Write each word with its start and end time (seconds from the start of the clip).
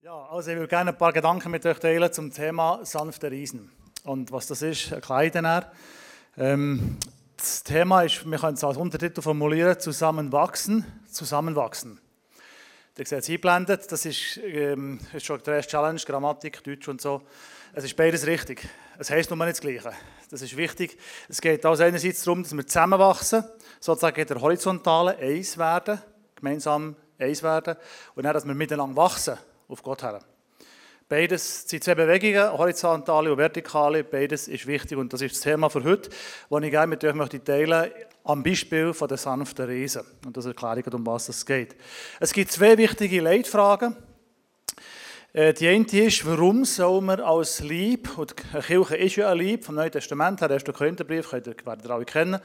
Ja, 0.00 0.28
also 0.30 0.52
ich 0.52 0.56
würde 0.56 0.68
gerne 0.68 0.92
ein 0.92 0.96
paar 0.96 1.12
Gedanken 1.12 1.50
mit 1.50 1.66
euch 1.66 1.80
teilen 1.80 2.12
zum 2.12 2.32
Thema 2.32 2.78
sanfte 2.84 3.32
Riesen. 3.32 3.72
Und 4.04 4.30
was 4.30 4.46
das 4.46 4.62
ist, 4.62 4.92
erkläre 4.92 5.26
ich 5.26 5.32
dann. 5.32 5.64
Ähm, 6.36 6.98
das 7.36 7.64
Thema 7.64 8.02
ist, 8.02 8.24
wir 8.24 8.38
können 8.38 8.54
es 8.54 8.62
als 8.62 8.76
Untertitel 8.76 9.20
formulieren, 9.20 9.76
zusammenwachsen, 9.80 10.86
zusammenwachsen. 11.10 12.00
Ihr 12.96 13.06
seht 13.06 13.18
es 13.18 13.28
eingeblendet, 13.28 13.90
das 13.90 14.04
ist, 14.06 14.36
ähm, 14.44 15.00
ist 15.12 15.26
schon 15.26 15.42
die 15.44 15.50
erste 15.50 15.72
Challenge, 15.72 16.00
Grammatik, 16.06 16.62
Deutsch 16.62 16.86
und 16.86 17.00
so. 17.00 17.22
Es 17.72 17.82
ist 17.82 17.96
beides 17.96 18.24
richtig. 18.24 18.68
Es 18.98 19.10
heisst 19.10 19.30
nur 19.30 19.44
nicht 19.44 19.58
das 19.58 19.60
Gleiche. 19.60 19.92
Das 20.30 20.42
ist 20.42 20.56
wichtig. 20.56 20.96
Es 21.28 21.40
geht 21.40 21.66
also 21.66 21.82
einerseits 21.82 22.22
darum, 22.22 22.44
dass 22.44 22.56
wir 22.56 22.64
zusammenwachsen, 22.64 23.42
sozusagen 23.80 24.20
in 24.20 24.28
der 24.28 24.40
Horizontalen 24.40 25.18
eins 25.18 25.58
werden, 25.58 26.00
gemeinsam 26.36 26.94
eins 27.18 27.42
werden, 27.42 27.74
und 28.14 28.22
dann, 28.22 28.32
dass 28.32 28.46
wir 28.46 28.54
miteinander 28.54 28.94
wachsen, 28.94 29.36
auf 29.68 29.82
Gott 29.82 30.02
her. 30.02 30.20
Beides 31.08 31.66
sind 31.66 31.82
zwei 31.84 31.94
Bewegungen, 31.94 32.52
horizontale 32.52 33.32
und 33.32 33.38
vertikale. 33.38 34.04
Beides 34.04 34.46
ist 34.48 34.66
wichtig 34.66 34.98
und 34.98 35.12
das 35.12 35.22
ist 35.22 35.36
das 35.36 35.40
Thema 35.40 35.70
für 35.70 35.82
heute, 35.84 36.10
das 36.50 36.62
ich 36.62 36.70
gerne 36.70 36.86
mit 36.88 37.02
euch 37.02 37.14
möchte 37.14 37.42
teilen 37.42 37.90
am 38.24 38.42
Beispiel 38.42 38.92
von 38.92 39.08
der 39.08 39.16
sanften 39.16 39.64
Riesen. 39.64 40.02
Und 40.26 40.36
das 40.36 40.44
erkläre 40.44 40.80
ich, 40.80 40.92
um 40.92 41.06
was 41.06 41.30
es 41.30 41.46
geht. 41.46 41.74
Es 42.20 42.34
gibt 42.34 42.52
zwei 42.52 42.76
wichtige 42.76 43.22
Leitfragen. 43.22 43.96
Äh, 45.32 45.54
die 45.54 45.68
eine 45.68 45.86
ist, 45.86 46.26
warum 46.26 46.66
soll 46.66 47.00
man 47.00 47.20
als 47.20 47.60
Lieb, 47.60 48.18
und 48.18 48.34
eine 48.52 48.62
Kirche 48.62 48.96
ist 48.96 49.16
ja 49.16 49.30
ein 49.30 49.38
Lieb 49.38 49.64
vom 49.64 49.76
Neuen 49.76 49.92
Testament, 49.92 50.42
der 50.42 50.50
erste 50.50 50.74
Korintherbrief, 50.74 51.32
werdet 51.32 51.64
ihr 51.64 51.90
alle 51.90 52.04
kennen, 52.04 52.40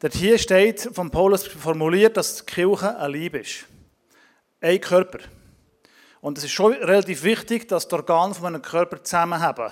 dort 0.00 0.14
hier 0.14 0.38
steht 0.38 0.88
von 0.92 1.10
Paulus 1.10 1.46
formuliert, 1.46 2.16
dass 2.16 2.36
die 2.36 2.46
Kirche 2.46 2.96
ein 2.96 3.10
Lieb 3.10 3.34
ist. 3.34 3.66
Ein 4.60 4.80
Körper. 4.80 5.18
Und 6.20 6.38
es 6.38 6.44
ist 6.44 6.52
schon 6.52 6.72
relativ 6.72 7.22
wichtig, 7.22 7.68
dass 7.68 7.86
die 7.86 7.94
Organe 7.94 8.34
von 8.34 8.46
einem 8.46 8.62
Körper 8.62 9.02
zusammenhaben. 9.02 9.70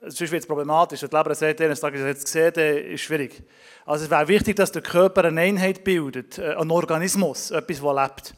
Sonst 0.00 0.32
wird 0.32 0.42
es 0.42 0.46
problematisch. 0.46 1.02
Wenn 1.02 1.10
die 1.10 1.16
Leber 1.16 1.34
sagt, 1.34 1.60
eines 1.60 1.80
Tages 1.80 2.00
jetzt 2.00 2.24
gesehen, 2.24 2.52
dann 2.54 2.76
ist 2.76 3.02
schwierig. 3.02 3.42
Also 3.86 4.04
es 4.04 4.10
wäre 4.10 4.28
wichtig, 4.28 4.56
dass 4.56 4.72
der 4.72 4.82
Körper 4.82 5.24
eine 5.24 5.40
Einheit 5.40 5.84
bildet, 5.84 6.38
äh, 6.38 6.54
ein 6.54 6.70
Organismus, 6.70 7.50
etwas, 7.50 7.80
das 7.80 7.96
lebt. 7.96 8.34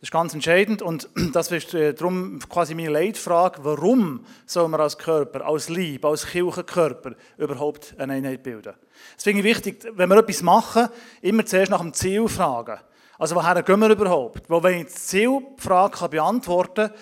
Das 0.00 0.08
ist 0.08 0.12
ganz 0.12 0.32
entscheidend 0.32 0.80
und 0.80 1.08
das 1.32 1.50
ist 1.50 1.74
äh, 1.74 1.92
darum 1.92 2.38
quasi 2.48 2.74
meine 2.74 2.90
Leitfrage, 2.90 3.64
warum 3.64 4.24
soll 4.46 4.68
man 4.68 4.80
als 4.80 4.96
Körper, 4.96 5.46
als 5.46 5.68
Lieb, 5.68 6.04
als 6.04 6.26
Kirchenkörper 6.26 7.14
überhaupt 7.36 7.94
eine 7.98 8.12
Einheit 8.12 8.42
bilden? 8.42 8.74
Das 9.16 9.26
ich 9.26 9.42
wichtig, 9.42 9.84
wenn 9.94 10.08
wir 10.08 10.18
etwas 10.18 10.42
machen, 10.42 10.88
immer 11.20 11.44
zuerst 11.44 11.70
nach 11.70 11.80
dem 11.80 11.92
Ziel 11.94 12.28
fragen. 12.28 12.78
Also 13.18 13.34
woher 13.34 13.62
gehen 13.62 13.80
wir 13.80 13.90
überhaupt? 13.90 14.48
Weil 14.48 14.62
wenn 14.62 14.80
ich 14.80 14.86
die 14.86 14.92
Zielfrage 14.92 16.08
beantworten 16.08 16.88
kann, 16.88 16.96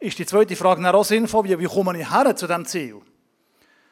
ist 0.00 0.18
die 0.18 0.26
zweite 0.26 0.54
Frage 0.54 0.82
dann 0.82 0.94
auch 0.94 1.04
sinnvoll, 1.04 1.44
wie, 1.44 1.58
wie 1.58 1.64
komme 1.64 1.98
ich 2.00 2.10
her 2.10 2.34
zu 2.36 2.46
diesem 2.46 2.64
Ziel? 2.64 3.00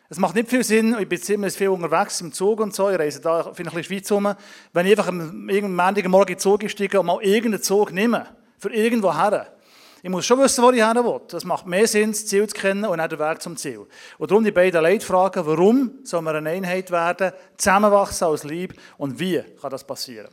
Es 0.09 0.19
macht 0.19 0.37
nicht 0.37 0.49
viel 0.49 0.63
Sinn, 0.63 0.97
ich 1.01 1.09
bin 1.09 1.21
ziemlich 1.21 1.55
viel 1.55 1.71
unterwegs 1.71 2.21
im 2.21 2.33
Zug 2.33 2.61
und 2.61 2.73
so, 2.73 2.89
ich 2.91 2.99
reise 2.99 3.21
da 3.21 3.53
vielleicht 3.53 3.77
in 3.77 3.83
die 3.83 3.85
Schweiz 3.85 4.13
rum, 4.13 4.33
wenn 4.73 4.87
ich 4.87 4.93
einfach 4.93 5.09
am 5.09 5.47
Morgen 5.47 5.97
in 5.97 6.27
den 6.27 6.39
Zug 6.39 6.71
steige 6.71 7.01
und 7.01 7.07
mal 7.07 7.21
irgendeinen 7.21 7.61
Zug 7.61 7.93
nehme, 7.93 8.25
für 8.59 8.73
irgendwo 8.73 9.13
her. 9.13 9.53
Ich 10.05 10.11
muss 10.11 10.25
schon 10.25 10.39
wissen, 10.39 10.63
wo 10.63 10.71
ich 10.71 10.77
her 10.77 10.95
will. 10.95 11.21
Das 11.27 11.45
macht 11.45 11.67
mehr 11.67 11.89
Sinn, 11.89 12.13
das 12.13 12.27
Ziel 12.27 12.47
zu 12.47 12.55
kennen 12.55 12.85
und 12.85 12.99
nicht 12.99 13.11
den 13.11 13.19
Weg 13.19 13.43
zum 13.43 13.57
Ziel. 13.57 13.89
Und 14.19 14.31
darum 14.31 14.45
die 14.45 14.53
beiden 14.53 14.81
Leitfragen, 14.81 15.45
warum 15.45 15.99
soll 16.05 16.23
man 16.23 16.37
eine 16.37 16.51
Einheit 16.51 16.93
werden, 16.93 17.33
zusammenwachsen 17.57 18.29
als 18.29 18.45
Lieb 18.45 18.81
und 18.99 19.19
wie 19.19 19.43
kann 19.61 19.71
das 19.71 19.85
passieren? 19.85 20.29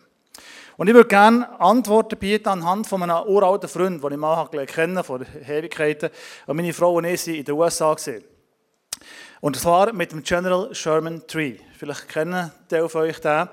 Und 0.76 0.88
ich 0.88 0.94
würde 0.94 1.08
gerne 1.08 1.60
Antworten 1.60 2.18
bieten 2.18 2.50
anhand 2.50 2.88
von 2.88 3.04
einem 3.04 3.28
uralten 3.28 3.70
Freund, 3.70 4.04
den 4.04 4.12
ich 4.12 4.18
mal 4.18 4.48
kennen 4.66 5.04
vor 5.04 5.22
Ewigkeiten. 5.48 6.10
Und 6.48 6.56
meine 6.56 6.74
Frau 6.74 6.96
und 6.96 7.06
ich 7.06 7.22
sind 7.22 7.36
in 7.36 7.46
den 7.46 7.56
USA 7.56 7.94
gesehen. 7.94 8.24
Und 9.42 9.58
zwar 9.58 9.94
mit 9.94 10.12
dem 10.12 10.24
General 10.24 10.74
Sherman 10.74 11.28
Tree. 11.28 11.58
Vielleicht 11.78 12.08
kennen 12.08 12.52
die 12.72 12.88
von 12.90 13.02
euch 13.02 13.20
den. 13.20 13.50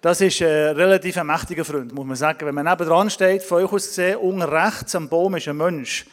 Das 0.00 0.20
ist 0.20 0.40
ein 0.40 0.74
relativ 0.76 1.22
mächtiger 1.22 1.64
Freund, 1.64 1.92
muss 1.92 2.06
man 2.06 2.16
sagen. 2.16 2.46
Wenn 2.46 2.54
man 2.54 2.64
nebenan 2.64 3.10
steht, 3.10 3.42
von 3.42 3.62
euch 3.62 3.72
aus 3.72 3.88
gesehen, 3.88 4.16
unten 4.16 4.42
rechts 4.42 4.94
am 4.94 5.08
Baum 5.08 5.34
ist 5.36 5.48
ein 5.48 5.56
Mensch. 5.56 6.06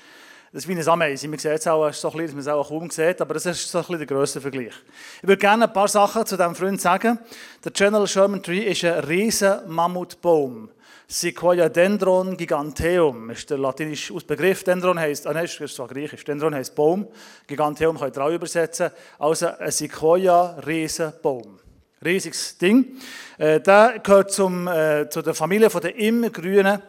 Das 0.51 0.63
ist 0.63 0.67
wie 0.67 0.71
eine 0.71 0.87
Ameise. 0.87 1.27
Man 1.27 1.37
sieht 1.37 1.51
es 1.51 1.67
auch 1.67 1.93
so 1.93 2.09
ein 2.09 2.17
bisschen, 2.17 2.25
dass 2.25 2.33
man 2.33 2.39
es 2.41 2.47
auch 2.47 2.67
kaum 2.69 2.89
sieht, 2.89 3.21
aber 3.21 3.35
das 3.35 3.45
ist 3.45 3.69
so 3.69 3.77
ein 3.77 3.81
bisschen 3.83 3.97
der 3.99 4.07
grösste 4.07 4.41
Vergleich. 4.41 4.73
Ich 5.21 5.27
würde 5.27 5.37
gerne 5.37 5.65
ein 5.65 5.73
paar 5.73 5.87
Sachen 5.87 6.25
zu 6.25 6.37
diesem 6.37 6.55
Freund 6.55 6.81
sagen. 6.81 7.19
Der 7.63 7.71
General 7.71 8.07
Sherman 8.07 8.41
Tree 8.41 8.63
ist 8.63 8.83
ein 8.83 9.03
riesen 9.03 9.59
Mammutbaum. 9.67 10.71
Sequoia 11.07 11.69
Dendron 11.69 12.35
giganteum 12.35 13.29
ist 13.29 13.49
der 13.49 13.59
latinische 13.59 14.13
Begriff. 14.25 14.63
Dendron 14.63 14.99
heisst, 14.99 15.27
ah 15.27 15.33
nein, 15.33 15.45
ist 15.45 15.75
zwar 15.75 15.87
griechisch, 15.87 16.23
Dendron 16.23 16.55
heisst 16.55 16.73
Baum. 16.73 17.07
Giganteum 17.45 17.99
könnt 17.99 18.17
ihr 18.17 18.23
auch 18.23 18.31
übersetzen. 18.31 18.89
Also 19.19 19.47
ein 19.47 19.71
Sequoia 19.71 20.59
Riesenbaum. 20.65 21.59
Riesiges 22.03 22.57
Ding. 22.57 22.97
Äh, 23.37 23.59
der 23.59 23.99
gehört 24.03 24.31
zum, 24.31 24.67
äh, 24.67 25.09
zu 25.09 25.21
der 25.21 25.33
Familie 25.33 25.69
der 25.69 25.95
immergrünen 25.95 26.81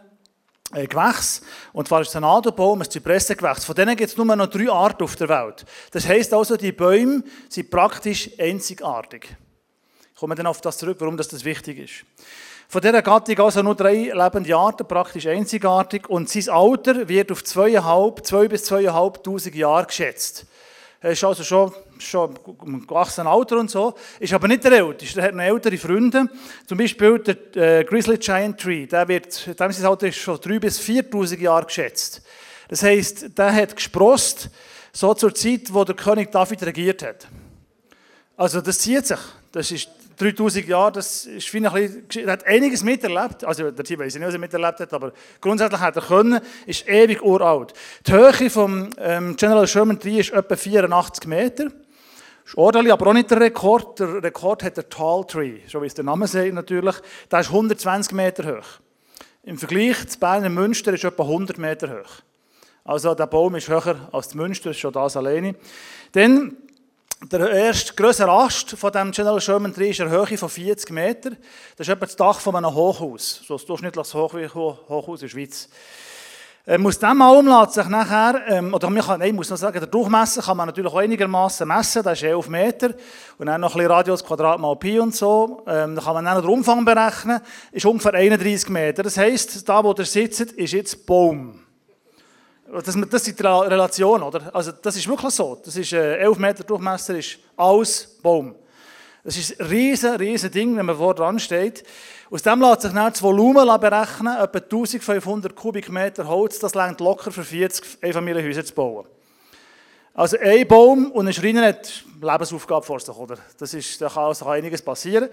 Gewächs. 0.72 1.42
Und 1.72 1.88
zwar 1.88 2.00
ist 2.00 2.08
es 2.08 2.16
ein 2.16 2.22
Nadelbaum, 2.22 2.80
ein 2.80 2.90
Zypressengewächs. 2.90 3.64
Von 3.64 3.74
denen 3.74 3.96
gibt 3.96 4.10
es 4.10 4.16
nur 4.16 4.24
noch 4.24 4.46
drei 4.46 4.70
Arten 4.70 5.04
auf 5.04 5.16
der 5.16 5.28
Welt. 5.28 5.64
Das 5.90 6.06
heisst 6.06 6.32
also, 6.32 6.56
die 6.56 6.72
Bäume 6.72 7.22
sind 7.48 7.70
praktisch 7.70 8.30
einzigartig. 8.38 9.36
Ich 10.14 10.20
komme 10.20 10.34
dann 10.34 10.46
auf 10.46 10.60
das 10.60 10.78
zurück, 10.78 10.98
warum 11.00 11.16
das, 11.16 11.28
das 11.28 11.44
wichtig 11.44 11.78
ist. 11.78 12.04
Von 12.68 12.82
dieser 12.82 13.02
Gattung 13.02 13.40
also 13.40 13.62
nur 13.62 13.74
drei 13.74 14.12
lebende 14.14 14.54
Arten, 14.54 14.86
praktisch 14.86 15.26
einzigartig. 15.26 16.08
Und 16.08 16.28
sein 16.28 16.48
Alter 16.54 17.08
wird 17.08 17.32
auf 17.32 17.42
zweieinhalb, 17.42 18.24
zwei 18.24 18.46
bis 18.46 18.64
zweieinhalbtausend 18.64 19.56
Jahre 19.56 19.86
geschätzt. 19.86 20.46
Er 21.02 21.12
ist 21.12 21.24
also 21.24 21.42
schon, 21.42 21.72
schon 21.98 22.38
im 22.66 22.86
gewachsenen 22.86 23.26
Alter 23.26 23.58
und 23.58 23.70
so. 23.70 23.94
Ist 24.18 24.34
aber 24.34 24.48
nicht 24.48 24.62
der 24.64 24.72
Älteste. 24.72 25.20
Er 25.20 25.28
hat 25.28 25.34
noch 25.34 25.42
ältere 25.42 25.78
Freunde. 25.78 26.28
Zum 26.66 26.76
Beispiel 26.76 27.18
der 27.20 27.80
äh, 27.80 27.84
Grizzly 27.84 28.18
Giant 28.18 28.60
Tree. 28.60 28.86
Der 28.86 29.08
wird, 29.08 29.58
dem 29.58 29.72
sein 29.72 29.86
Alter 29.86 30.08
ist 30.08 30.18
schon 30.18 30.36
3.000 30.36 30.60
bis 30.60 30.78
4.000 30.78 31.38
Jahre 31.38 31.64
geschätzt. 31.64 32.22
Das 32.68 32.82
heisst, 32.82 33.38
der 33.38 33.52
hat 33.54 33.74
gesprost, 33.74 34.50
so 34.92 35.14
zur 35.14 35.34
Zeit, 35.34 35.72
wo 35.72 35.84
der 35.84 35.96
König 35.96 36.30
David 36.30 36.62
regiert 36.64 37.02
hat. 37.02 37.28
Also 38.36 38.60
das 38.60 38.78
zieht 38.78 39.06
sich. 39.06 39.18
Das 39.52 39.70
ist 39.70 39.88
3000 40.20 40.66
Jahre, 40.66 40.92
das 40.92 41.24
ist 41.24 41.54
ein 41.54 41.62
bisschen, 41.62 42.26
er 42.26 42.32
hat 42.32 42.46
einiges 42.46 42.82
miterlebt. 42.82 43.42
Also, 43.44 43.70
der 43.70 43.84
Team 43.84 44.00
weiß 44.00 44.14
nicht, 44.14 44.26
was 44.26 44.34
er 44.34 44.40
miterlebt 44.40 44.80
hat, 44.80 44.92
aber 44.92 45.12
grundsätzlich 45.40 45.80
hat 45.80 45.96
er 45.96 46.02
können, 46.02 46.40
ist 46.66 46.86
ewig 46.86 47.22
uralt. 47.22 47.72
Die 48.06 48.12
Höhe 48.12 48.50
vom 48.50 48.90
ähm, 48.98 49.34
General 49.36 49.66
Sherman 49.66 49.98
Tree 49.98 50.20
ist 50.20 50.32
etwa 50.32 50.56
84 50.56 51.26
Meter. 51.26 51.66
Ist 52.44 52.56
ordentlich, 52.56 52.92
aber 52.92 53.06
auch 53.06 53.12
nicht 53.14 53.30
der 53.30 53.40
Rekord. 53.40 53.98
Der 53.98 54.22
Rekord 54.22 54.62
hat 54.62 54.76
der 54.76 54.88
Tall 54.88 55.24
Tree, 55.26 55.60
so 55.66 55.80
wie 55.80 55.86
es 55.86 55.94
der 55.94 56.04
Name 56.04 56.26
sagt 56.26 56.52
natürlich. 56.52 56.96
Der 57.30 57.40
ist 57.40 57.48
120 57.48 58.12
Meter 58.12 58.58
hoch. 58.58 58.66
Im 59.44 59.56
Vergleich 59.56 60.06
zu 60.06 60.18
Berner 60.18 60.50
Münster 60.50 60.92
ist 60.92 61.04
etwa 61.04 61.22
100 61.22 61.56
Meter 61.56 61.88
hoch. 61.88 62.22
Also 62.84 63.14
der 63.14 63.26
Baum 63.26 63.54
ist 63.54 63.68
höher 63.68 64.08
als 64.12 64.34
Münster, 64.34 64.74
schon 64.74 64.92
das 64.92 65.16
alleine. 65.16 65.54
Dann 66.12 66.56
der 67.22 67.50
erste 67.50 67.92
grössere 67.94 68.30
Ast 68.30 68.70
von 68.70 68.92
dem 68.92 69.10
General 69.10 69.40
Sherman 69.40 69.74
Tree 69.74 69.90
ist 69.90 70.00
eine 70.00 70.10
Höhe 70.10 70.38
von 70.38 70.48
40 70.48 70.90
Meter. 70.90 71.30
Das 71.76 71.86
ist 71.86 71.92
etwa 71.92 72.06
das 72.06 72.16
Dach 72.16 72.40
von 72.40 72.56
einem 72.56 72.74
Hochhaus, 72.74 73.42
so 73.46 73.56
ein 73.56 73.66
durchschnittliches 73.66 74.14
Hochhaus 74.14 75.20
in 75.20 75.26
der 75.26 75.28
Schweiz. 75.28 75.68
Ähm, 76.66 76.86
aus 76.86 76.98
diesem 76.98 77.20
Alm 77.20 77.46
lässt 77.46 77.74
sich 77.74 77.86
nachher, 77.88 78.42
ähm, 78.46 78.72
oder 78.72 78.88
man 78.88 79.02
kann, 79.02 79.18
nein, 79.18 79.30
ich 79.30 79.34
muss 79.34 79.50
noch 79.50 79.56
sagen, 79.56 79.78
der 79.78 79.88
Durchmesser 79.88 80.42
kann 80.42 80.56
man 80.56 80.66
natürlich 80.66 80.92
auch 80.92 80.98
einigermaßen 80.98 81.66
messen, 81.66 82.02
das 82.02 82.18
ist 82.18 82.24
11 82.24 82.48
Meter. 82.48 82.94
Und 83.38 83.46
dann 83.46 83.60
noch 83.60 83.74
ein 83.74 83.78
bisschen 83.78 83.90
Radius 83.90 84.24
Quadrat 84.24 84.60
mal 84.60 84.76
Pi 84.76 84.98
und 84.98 85.14
so. 85.14 85.62
Ähm, 85.66 85.96
dann 85.96 86.04
kann 86.04 86.14
man 86.14 86.24
dann 86.24 86.40
den 86.40 86.50
Umfang 86.50 86.84
berechnen, 86.84 87.40
ist 87.72 87.86
ungefähr 87.86 88.14
31 88.14 88.68
Meter. 88.68 89.02
Das 89.02 89.16
heisst, 89.16 89.68
da 89.68 89.82
wo 89.82 89.92
der 89.92 90.04
sitzt, 90.04 90.52
ist 90.52 90.72
jetzt 90.72 91.06
Baum. 91.06 91.60
Das, 92.72 92.96
das 93.10 93.26
ist 93.26 93.38
die 93.38 93.42
Relation, 93.42 94.22
oder? 94.22 94.54
Also 94.54 94.70
das 94.72 94.94
ist 94.96 95.08
wirklich 95.08 95.34
so. 95.34 95.60
Das 95.64 95.76
ist 95.76 95.92
äh, 95.92 96.18
11 96.18 96.38
Meter 96.38 96.64
Durchmesser, 96.64 97.18
ist 97.18 97.38
alles 97.56 98.16
Baum. 98.22 98.54
Das 99.24 99.36
ist 99.36 99.60
ein 99.60 99.66
riesen, 99.66 100.14
riesen 100.16 100.50
Ding, 100.50 100.76
wenn 100.76 100.86
man 100.86 100.96
vor 100.96 101.14
dran 101.14 101.38
steht. 101.38 101.84
Aus 102.30 102.42
dem 102.42 102.60
lässt 102.60 102.82
sich 102.82 102.92
dann 102.92 103.12
das 103.12 103.20
Volumen 103.22 103.66
berechnen, 103.80 104.36
etwa 104.36 104.58
1500 104.58 105.54
Kubikmeter 105.54 106.28
Holz, 106.28 106.60
das 106.60 106.74
längt 106.74 107.00
locker 107.00 107.32
für 107.32 107.42
40 107.42 107.98
Einfamilienhäuser 108.02 108.64
zu 108.64 108.72
bauen. 108.72 109.06
Also 110.14 110.38
ein 110.38 110.66
Baum 110.68 111.10
und 111.10 111.26
ein 111.26 111.32
Schreiner 111.32 111.66
hat 111.66 112.04
Lebensaufgabe 112.20 112.86
vor 112.86 113.00
sich, 113.00 113.16
oder? 113.16 113.36
Das 113.58 113.74
ist, 113.74 114.00
da 114.00 114.08
kann 114.08 114.24
also 114.24 114.46
einiges 114.46 114.80
passieren. 114.80 115.28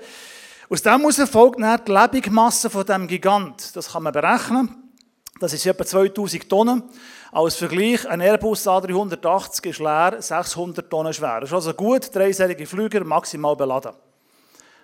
Aus 0.70 0.82
dem 0.82 1.00
heraus 1.00 1.30
folgt 1.30 1.62
dann 1.62 1.82
die 1.86 1.92
Lebensmasse 1.92 2.70
von 2.70 2.86
diesem 2.86 3.08
Gigant. 3.08 3.76
Das 3.76 3.92
kann 3.92 4.04
man 4.04 4.12
berechnen. 4.12 4.92
Das 5.40 5.54
ist 5.54 5.66
etwa 5.66 5.86
2000 5.86 6.50
Tonnen. 6.50 6.84
Als 7.32 7.56
Vergleich, 7.56 8.08
ein 8.08 8.22
Airbus 8.22 8.68
A380 8.68 9.68
ist 9.68 9.80
leer, 9.80 10.18
600 10.20 10.90
Tonnen 10.90 11.14
schwer. 11.14 11.42
Das 11.42 11.50
ist 11.50 11.54
also 11.54 11.74
gut, 11.74 12.14
dreiselige 12.16 12.66
Flüger, 12.66 13.04
maximal 13.04 13.56
beladen. 13.56 13.94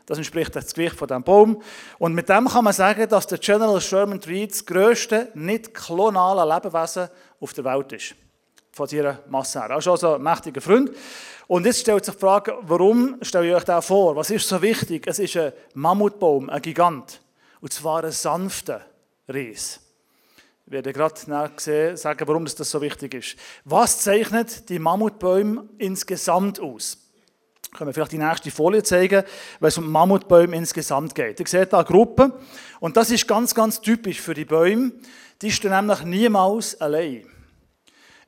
Das 0.05 0.17
entspricht 0.17 0.55
das 0.55 0.73
Gewicht 0.73 0.97
von 0.97 1.07
diesem 1.07 1.23
Baum. 1.23 1.61
Und 1.97 2.13
mit 2.13 2.27
dem 2.27 2.47
kann 2.47 2.65
man 2.65 2.73
sagen, 2.73 3.07
dass 3.07 3.27
der 3.27 3.37
General 3.37 3.79
Sherman 3.79 4.19
Tree 4.19 4.45
das 4.45 4.65
grösste 4.65 5.29
nicht 5.33 5.73
klonale 5.73 6.53
Lebewesen 6.53 7.07
auf 7.39 7.53
der 7.53 7.63
Welt 7.63 7.93
ist. 7.93 8.15
von 8.73 8.89
ihrer 8.89 9.19
Masse 9.29 9.59
her. 9.59 9.69
Das 9.69 9.85
ist 9.85 9.87
also 9.87 10.15
ein 10.15 10.21
mächtiger 10.21 10.59
Freund. 10.59 10.91
Und 11.47 11.65
jetzt 11.65 11.81
stellt 11.81 12.03
sich 12.03 12.15
die 12.15 12.19
Frage, 12.19 12.57
warum 12.61 13.17
stelle 13.21 13.47
ich 13.47 13.55
euch 13.55 13.63
das 13.63 13.85
vor? 13.85 14.15
Was 14.15 14.31
ist 14.31 14.47
so 14.47 14.61
wichtig? 14.61 15.05
Es 15.05 15.19
ist 15.19 15.37
ein 15.37 15.53
Mammutbaum, 15.75 16.49
ein 16.49 16.61
Gigant. 16.61 17.21
Und 17.61 17.71
zwar 17.71 18.03
ein 18.03 18.11
sanfter 18.11 18.81
Ries. 19.31 19.82
Ich 20.65 20.71
werde 20.71 20.94
gerade 20.94 21.15
sehen, 21.57 21.98
sagen, 21.98 22.27
warum 22.27 22.45
das 22.45 22.57
so 22.57 22.81
wichtig 22.81 23.13
ist. 23.15 23.36
Was 23.65 24.00
zeichnet 24.00 24.69
die 24.69 24.80
Mammutbäume 24.80 25.68
insgesamt 25.77 26.60
aus? 26.60 26.98
Können 27.74 27.89
wir 27.89 27.94
vielleicht 27.94 28.13
die 28.13 28.18
nächste 28.18 28.51
Folie 28.51 28.83
zeigen, 28.83 29.24
weil 29.60 29.68
es 29.69 29.77
um 29.77 29.92
Mammutbäume 29.92 30.56
insgesamt 30.56 31.15
geht. 31.15 31.39
Ihr 31.39 31.48
seht 31.48 31.74
da 31.74 31.80
eine 31.80 31.86
Gruppe 31.86 32.39
und 32.80 32.95
das 32.95 33.12
ist 33.12 33.27
ganz, 33.27 33.54
ganz 33.54 33.81
typisch 33.81 34.21
für 34.21 34.33
die 34.33 34.45
Bäume. 34.45 34.94
Die 35.42 35.51
stehen 35.51 35.71
nämlich 35.71 36.04
niemals 36.04 36.80
allein. 36.80 37.32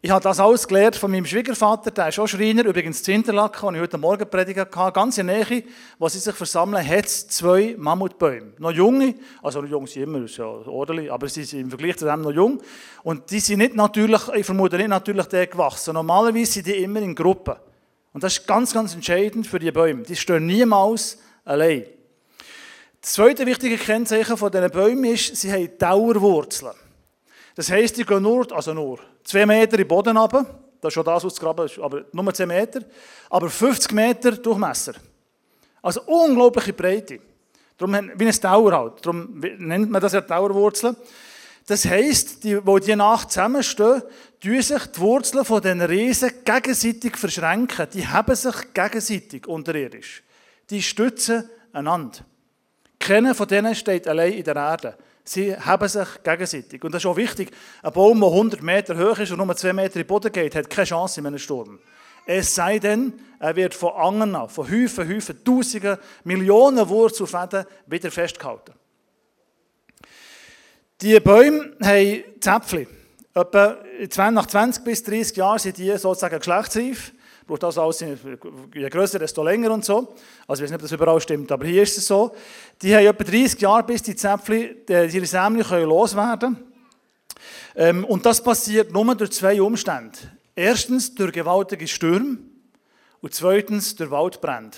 Ich 0.05 0.11
habe 0.11 0.21
das 0.21 0.39
alles 0.39 0.67
gelernt 0.67 0.95
von 0.97 1.09
meinem 1.09 1.25
Schwiegervater, 1.25 1.89
der 1.89 2.09
ist 2.09 2.19
auch 2.19 2.27
Schreiner, 2.27 2.63
übrigens 2.63 3.01
zu 3.01 3.11
Interlaken, 3.11 3.69
den 3.69 3.75
ich 3.77 3.81
heute 3.81 3.97
Morgen 3.97 4.29
predigt 4.29 4.59
hatte. 4.59 4.91
Ganz 4.91 5.17
in 5.17 5.25
der 5.25 5.43
Nähe, 5.43 5.63
wo 5.97 6.07
sie 6.07 6.19
sich 6.19 6.35
versammeln, 6.35 6.87
hat 6.87 7.05
es 7.05 7.27
zwei 7.27 7.73
Mammutbäume. 7.75 8.53
Noch 8.59 8.69
junge, 8.69 9.15
also 9.41 9.63
jung 9.63 9.87
sind 9.87 10.03
immer, 10.03 10.23
ist 10.23 10.37
ja 10.37 10.45
ordentlich, 10.45 11.11
aber 11.11 11.27
sie 11.27 11.43
sind 11.43 11.61
im 11.61 11.69
Vergleich 11.69 11.97
zu 11.97 12.05
dem 12.05 12.21
noch 12.21 12.31
jung. 12.31 12.61
Und 13.01 13.31
die 13.31 13.39
sind 13.39 13.57
nicht 13.57 13.73
natürlich, 13.73 14.21
ich 14.35 14.45
vermute 14.45 14.77
nicht 14.77 14.89
natürlich 14.89 15.25
der 15.25 15.47
gewachsen. 15.47 15.95
Normalerweise 15.95 16.51
sind 16.51 16.67
die 16.67 16.83
immer 16.83 17.01
in 17.01 17.15
Gruppen. 17.15 17.55
Und 18.13 18.23
das 18.23 18.37
ist 18.37 18.45
ganz, 18.45 18.75
ganz 18.75 18.93
entscheidend 18.93 19.47
für 19.47 19.57
die 19.57 19.71
Bäume. 19.71 20.03
Die 20.03 20.15
stehen 20.15 20.45
niemals 20.45 21.17
allein. 21.45 21.83
Das 23.01 23.13
zweite 23.13 23.47
wichtige 23.47 23.77
Kennzeichen 23.77 24.37
von 24.37 24.51
diesen 24.51 24.69
Bäumen 24.69 25.05
ist, 25.05 25.35
sie 25.35 25.51
haben 25.51 25.75
Dauerwurzeln. 25.79 26.75
Das 27.55 27.71
heisst, 27.71 27.97
die 27.97 28.05
gehen 28.05 28.21
nur, 28.21 28.51
also 28.51 28.73
nur, 28.73 28.99
zwei 29.23 29.45
Meter 29.45 29.73
in 29.73 29.83
den 29.83 29.87
Boden 29.87 30.17
runter. 30.17 30.45
Das 30.81 30.89
ist 30.89 30.93
schon 30.93 31.05
das, 31.05 31.23
was 31.23 31.25
ausgegraben 31.25 31.65
ist, 31.65 31.79
aber 31.79 32.05
nur 32.11 32.33
10 32.33 32.47
Meter. 32.47 32.81
Aber 33.29 33.49
50 33.49 33.91
Meter 33.93 34.33
Durchmesser. 34.33 34.93
Also 35.81 36.01
unglaubliche 36.03 36.73
Breite. 36.73 37.19
Darum 37.77 38.11
wie 38.15 38.27
ein 38.27 38.39
Dauer 38.39 38.71
halt. 38.71 39.05
Darum 39.05 39.39
nennt 39.39 39.89
man 39.89 40.01
das 40.01 40.13
ja 40.13 40.21
Dauerwurzeln. 40.21 40.95
Das 41.65 41.85
heisst, 41.85 42.43
die, 42.43 42.63
wo 42.65 42.77
die 42.77 42.95
Nacht 42.95 43.31
zusammenstehen, 43.31 44.03
tun 44.39 44.61
sich 44.61 44.85
die 44.85 44.99
Wurzeln 44.99 45.43
von 45.43 45.61
den 45.61 45.81
Riesen 45.81 46.31
gegenseitig 46.43 47.17
verschränken. 47.17 47.87
Die 47.91 48.07
haben 48.07 48.35
sich 48.35 48.73
gegenseitig 48.73 49.47
unterirdisch. 49.47 50.23
Die 50.69 50.83
stützen 50.83 51.49
einander. 51.73 52.19
Keiner 52.99 53.33
von 53.33 53.47
denen 53.47 53.73
steht 53.73 54.07
allein 54.07 54.33
in 54.33 54.43
der 54.43 54.55
Erde. 54.55 54.97
Sie 55.27 55.57
haben 55.57 55.87
sich 55.87 56.07
gegenseitig. 56.23 56.83
Und 56.83 56.93
das 56.93 57.01
ist 57.01 57.07
auch 57.07 57.17
wichtig. 57.17 57.49
Ein 57.81 57.91
Baum, 57.91 58.19
der 58.19 58.29
100 58.29 58.61
Meter 58.61 58.95
hoch 58.95 59.17
ist 59.17 59.31
und 59.31 59.43
nur 59.43 59.55
2 59.55 59.73
Meter 59.73 59.95
in 59.95 60.03
den 60.03 60.07
Boden 60.07 60.31
geht, 60.31 60.53
hat 60.55 60.69
keine 60.69 60.85
Chance 60.85 61.19
in 61.19 61.25
einem 61.25 61.39
Sturm. 61.39 61.79
Es 62.27 62.53
sei 62.53 62.77
denn, 62.79 63.13
er 63.39 63.55
wird 63.55 63.73
von 63.73 63.93
anderen, 63.93 64.47
von 64.49 64.69
Häufen, 64.69 65.09
Häufen, 65.09 65.43
Tausenden, 65.43 65.97
Millionen 66.23 66.87
Wurzelfäden 66.87 67.65
wieder 67.87 68.11
festgehalten. 68.11 68.73
Die 71.01 71.19
Bäume 71.19 71.75
haben 71.83 72.23
Zäpfchen. 72.39 72.87
Etwa 73.33 74.31
nach 74.31 74.45
20 74.45 74.83
bis 74.83 75.03
30 75.03 75.37
Jahren 75.37 75.59
sind 75.59 75.77
die 75.77 75.89
sozusagen 75.97 76.37
geschlechtsreif 76.37 77.11
braucht 77.45 77.63
also 77.63 77.81
alles, 77.81 77.99
je 77.99 78.89
größer, 78.89 79.19
desto 79.19 79.43
länger 79.43 79.71
und 79.71 79.85
so. 79.85 80.15
Also 80.47 80.63
ich 80.63 80.65
weiß 80.65 80.71
nicht, 80.71 80.75
ob 80.75 80.81
das 80.81 80.91
überall 80.91 81.21
stimmt, 81.21 81.51
aber 81.51 81.65
hier 81.65 81.83
ist 81.83 81.97
es 81.97 82.07
so. 82.07 82.35
Die 82.81 82.95
haben 82.95 83.05
etwa 83.05 83.23
30 83.23 83.61
Jahre, 83.61 83.83
bis 83.83 84.01
die 84.01 84.15
Zäpfchen, 84.15 84.77
ihre 84.87 85.25
Sämli 85.25 85.63
können 85.63 85.89
loswerden 85.89 86.55
können. 86.55 86.73
Ähm, 87.75 88.05
und 88.05 88.25
das 88.25 88.41
passiert 88.41 88.91
nur 88.91 89.15
durch 89.15 89.31
zwei 89.31 89.61
Umstände. 89.61 90.17
Erstens 90.55 91.13
durch 91.13 91.33
gewaltige 91.33 91.87
Stürme 91.87 92.37
und 93.21 93.33
zweitens 93.33 93.95
durch 93.95 94.09
Waldbrände. 94.09 94.77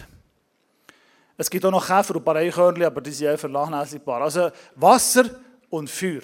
Es 1.37 1.49
gibt 1.49 1.63
auch 1.65 1.71
noch 1.71 1.85
Käfer 1.85 2.15
und 2.15 2.25
Pareikörnchen, 2.25 2.85
aber 2.85 3.01
die 3.01 3.11
sind 3.11 3.27
eher 3.27 3.37
vernachlässigbar. 3.37 4.21
Also 4.21 4.49
Wasser 4.75 5.25
und 5.69 5.89
Feuer. 5.89 6.21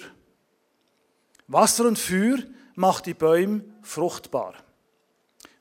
Wasser 1.46 1.86
und 1.86 1.98
Feuer 1.98 2.38
macht 2.74 3.06
die 3.06 3.14
Bäume 3.14 3.64
fruchtbar. 3.82 4.54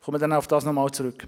Ich 0.04 0.06
komme 0.06 0.20
dann 0.20 0.34
auf 0.34 0.48
das 0.48 0.66
nochmal 0.66 0.92
zurück. 0.92 1.26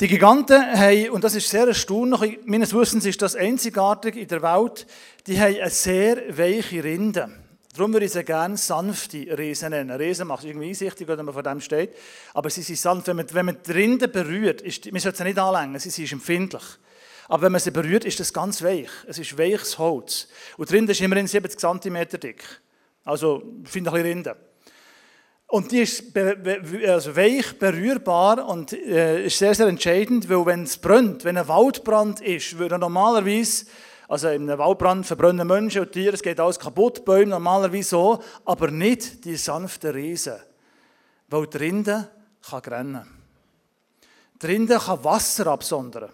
Die 0.00 0.06
Giganten 0.06 0.62
haben, 0.78 1.08
und 1.08 1.24
das 1.24 1.34
ist 1.34 1.48
sehr 1.48 1.66
erstaunlich, 1.66 2.40
meines 2.44 2.74
Wissens 2.74 3.06
ist 3.06 3.22
das 3.22 3.34
einzigartig 3.34 4.16
in 4.16 4.28
der 4.28 4.42
Welt, 4.42 4.86
die 5.26 5.40
haben 5.40 5.56
eine 5.56 5.70
sehr 5.70 6.36
weiche 6.36 6.84
Rinde. 6.84 7.32
Darum 7.74 7.94
würde 7.94 8.04
ich 8.04 8.12
sie 8.12 8.22
gerne 8.22 8.58
sanfte 8.58 9.16
Riesen 9.38 9.70
nennen. 9.70 9.92
Riesen 9.92 10.28
macht 10.28 10.44
irgendwie 10.44 10.68
einsichtig, 10.68 11.08
wenn 11.08 11.24
man 11.24 11.32
vor 11.32 11.42
dem 11.42 11.62
steht. 11.62 11.94
Aber 12.34 12.50
sie 12.50 12.60
sind 12.60 12.78
sanft. 12.78 13.06
Wenn 13.06 13.16
man, 13.16 13.26
wenn 13.32 13.46
man 13.46 13.56
die 13.66 13.72
Rinde 13.72 14.08
berührt, 14.08 14.60
ist, 14.60 14.92
man 14.92 15.00
sollte 15.00 15.16
sie 15.16 15.24
nicht 15.24 15.38
anlängen, 15.38 15.80
sie 15.80 16.04
ist 16.04 16.12
empfindlich. 16.12 16.64
Aber 17.28 17.44
wenn 17.44 17.52
man 17.52 17.62
sie 17.62 17.70
berührt, 17.70 18.04
ist 18.04 18.20
das 18.20 18.30
ganz 18.30 18.62
weich. 18.62 18.90
Es 19.06 19.18
ist 19.18 19.38
weiches 19.38 19.78
Holz. 19.78 20.28
Und 20.58 20.68
die 20.68 20.74
Rinde 20.74 20.92
ist 20.92 21.00
immerhin 21.00 21.26
70 21.26 21.58
cm 21.58 22.20
dick. 22.20 22.44
Also, 23.04 23.40
empfindliche 23.40 24.04
Rinde. 24.04 24.36
Und 25.54 25.70
die 25.70 25.82
ist 25.82 26.02
also 26.16 27.14
weich, 27.14 27.56
berührbar 27.60 28.44
und 28.48 28.72
äh, 28.72 29.26
ist 29.26 29.38
sehr, 29.38 29.54
sehr 29.54 29.68
entscheidend, 29.68 30.28
weil 30.28 30.44
wenn 30.46 30.64
es 30.64 30.76
brennt, 30.76 31.22
wenn 31.24 31.38
ein 31.38 31.46
Waldbrand 31.46 32.20
ist, 32.20 32.58
würde 32.58 32.76
normalerweise, 32.76 33.66
also 34.08 34.30
in 34.30 34.50
einem 34.50 34.58
Waldbrand 34.58 35.06
verbrennen 35.06 35.46
Menschen 35.46 35.82
und 35.82 35.92
Tiere, 35.92 36.14
es 36.14 36.24
geht 36.24 36.40
alles 36.40 36.58
kaputt, 36.58 37.04
Bäume 37.04 37.26
normalerweise 37.26 37.88
so, 37.88 38.22
aber 38.44 38.72
nicht 38.72 39.24
die 39.24 39.36
sanften 39.36 39.92
Riesen. 39.92 40.40
Weil 41.28 41.46
die 41.46 41.58
Rinde 41.58 42.10
kann 42.50 42.60
brennen. 42.60 43.06
Die 44.42 44.46
Rinde 44.46 44.80
kann 44.80 45.04
Wasser 45.04 45.46
absondern 45.46 46.10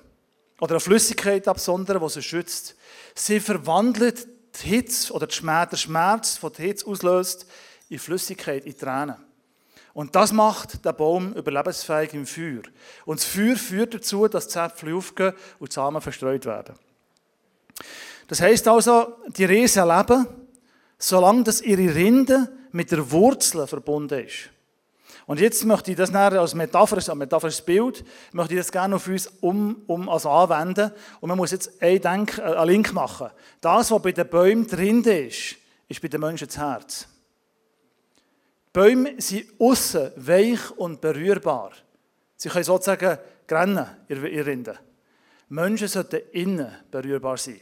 oder 0.61 0.73
eine 0.73 0.81
Flüssigkeit 0.81 1.49
absondern, 1.49 1.99
die 1.99 2.09
sie 2.11 2.23
schützt. 2.23 2.77
Sie 3.15 3.41
verwandelt 3.41 4.29
die 4.63 4.69
Hitze 4.69 5.15
oder 5.15 5.27
den 5.27 5.33
Schmerz, 5.79 6.39
den 6.39 6.53
die 6.59 6.63
Hitze 6.63 6.87
auslöst, 6.87 7.47
in 7.89 7.99
Flüssigkeit, 7.99 8.67
in 8.67 8.77
Tränen. 8.77 9.30
Und 9.93 10.15
das 10.15 10.33
macht 10.33 10.85
den 10.85 10.97
Baum 10.97 11.33
überlebensfähig 11.35 12.15
im 12.15 12.27
Feuer. 12.27 12.63
Und 13.05 13.21
das 13.21 13.27
Feuer 13.27 13.57
führt 13.57 13.95
dazu, 13.95 14.29
dass 14.29 14.47
die 14.47 14.53
Zäpfchen 14.53 14.95
aufgehen 14.95 15.33
und 15.59 15.71
die 15.71 15.75
Samen 15.75 16.01
verstreut 16.01 16.47
werden. 16.47 16.77
Das 18.29 18.41
heißt 18.41 18.69
also, 18.69 19.17
die 19.37 19.45
Riesen 19.45 19.89
leben, 19.89 20.27
solange 20.99 21.45
das 21.45 21.61
ihre 21.63 21.95
Rinde 21.95 22.49
mit 22.71 22.93
der 22.93 23.11
Wurzel 23.11 23.67
verbunden 23.67 24.25
ist. 24.25 24.51
Und 25.27 25.41
jetzt 25.41 25.65
möchte 25.65 25.93
ich 25.93 25.97
das 25.97 26.13
als 26.13 26.55
Metapher, 26.55 26.97
als 26.97 27.15
metapherisches 27.15 27.65
Bild, 27.65 28.05
möchte 28.33 28.55
ich 28.55 28.61
das 28.61 28.73
gerne 28.73 28.97
auf 28.97 29.07
uns 29.07 29.29
um, 29.41 29.83
um 29.87 30.09
also 30.09 30.29
anwenden. 30.29 30.91
Und 31.21 31.29
man 31.29 31.39
muss 31.39 31.53
jetzt 31.53 31.81
einen, 31.81 32.01
Denk, 32.01 32.39
äh, 32.39 32.43
einen 32.43 32.69
Link 32.69 32.93
machen. 32.93 33.31
Das, 33.61 33.91
was 33.91 34.03
bei 34.03 34.13
den 34.13 34.29
Bäumen 34.29 34.67
drin 34.67 35.05
ist, 35.05 35.57
ist 35.89 36.03
bei 36.03 36.09
den 36.09 36.21
Menschen 36.21 36.49
das 36.49 36.57
Herz. 36.57 37.07
Bäume 38.73 39.15
sind 39.21 39.47
außen 39.59 40.13
weich 40.17 40.71
und 40.77 41.01
berührbar. 41.01 41.73
Sie 42.37 42.49
können 42.49 42.65
sozusagen 42.65 43.19
grennen, 43.47 43.87
ihr 44.09 44.47
Rinde. 44.47 44.79
Menschen 45.49 45.89
sollten 45.89 46.21
innen 46.33 46.73
berührbar 46.91 47.37
sein. 47.37 47.61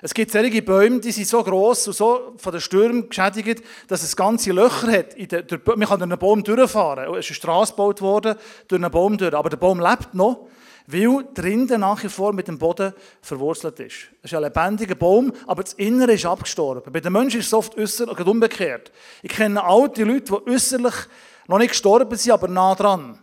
Es 0.00 0.14
gibt 0.14 0.30
solche 0.32 0.62
Bäume, 0.62 1.00
die 1.00 1.12
sind 1.12 1.28
so 1.28 1.42
gross 1.42 1.86
und 1.86 1.94
so 1.94 2.34
von 2.36 2.52
den 2.52 2.60
Stürmen 2.60 3.08
geschädigt, 3.08 3.62
dass 3.86 4.02
es 4.02 4.16
ganze 4.16 4.52
Löcher 4.52 4.90
hat. 4.90 5.16
Der, 5.16 5.42
der, 5.42 5.60
man 5.64 5.80
kann 5.80 5.98
durch 5.98 6.02
einen 6.02 6.18
Baum 6.18 6.42
durchfahren. 6.42 7.14
Es 7.14 7.26
ist 7.26 7.30
eine 7.30 7.36
Straße 7.36 7.72
gebaut 7.72 8.00
worden, 8.00 8.36
durch 8.66 8.82
einen 8.82 8.90
Baum 8.90 9.16
durch. 9.16 9.34
Aber 9.34 9.50
der 9.50 9.56
Baum 9.56 9.80
lebt 9.80 10.14
noch 10.14 10.48
weil 10.86 11.24
die 11.36 11.40
Rinde 11.40 11.78
nach 11.78 12.02
wie 12.02 12.08
vor 12.08 12.32
mit 12.32 12.48
dem 12.48 12.58
Boden 12.58 12.92
verwurzelt 13.20 13.78
ist. 13.80 14.08
Es 14.22 14.32
ist 14.32 14.34
ein 14.34 14.42
lebendiger 14.42 14.94
Baum, 14.94 15.32
aber 15.46 15.62
das 15.62 15.74
Innere 15.74 16.12
ist 16.12 16.26
abgestorben. 16.26 16.92
Bei 16.92 17.00
den 17.00 17.12
Menschen 17.12 17.40
ist 17.40 17.46
es 17.46 17.54
oft 17.54 17.76
äußerlich 17.76 18.26
umgekehrt. 18.26 18.92
Ich 19.22 19.30
kenne 19.30 19.62
alte 19.62 20.04
Leute, 20.04 20.40
die 20.46 20.50
äußerlich 20.50 20.94
noch 21.46 21.58
nicht 21.58 21.70
gestorben 21.70 22.16
sind, 22.16 22.32
aber 22.32 22.48
nah 22.48 22.74
dran. 22.74 23.18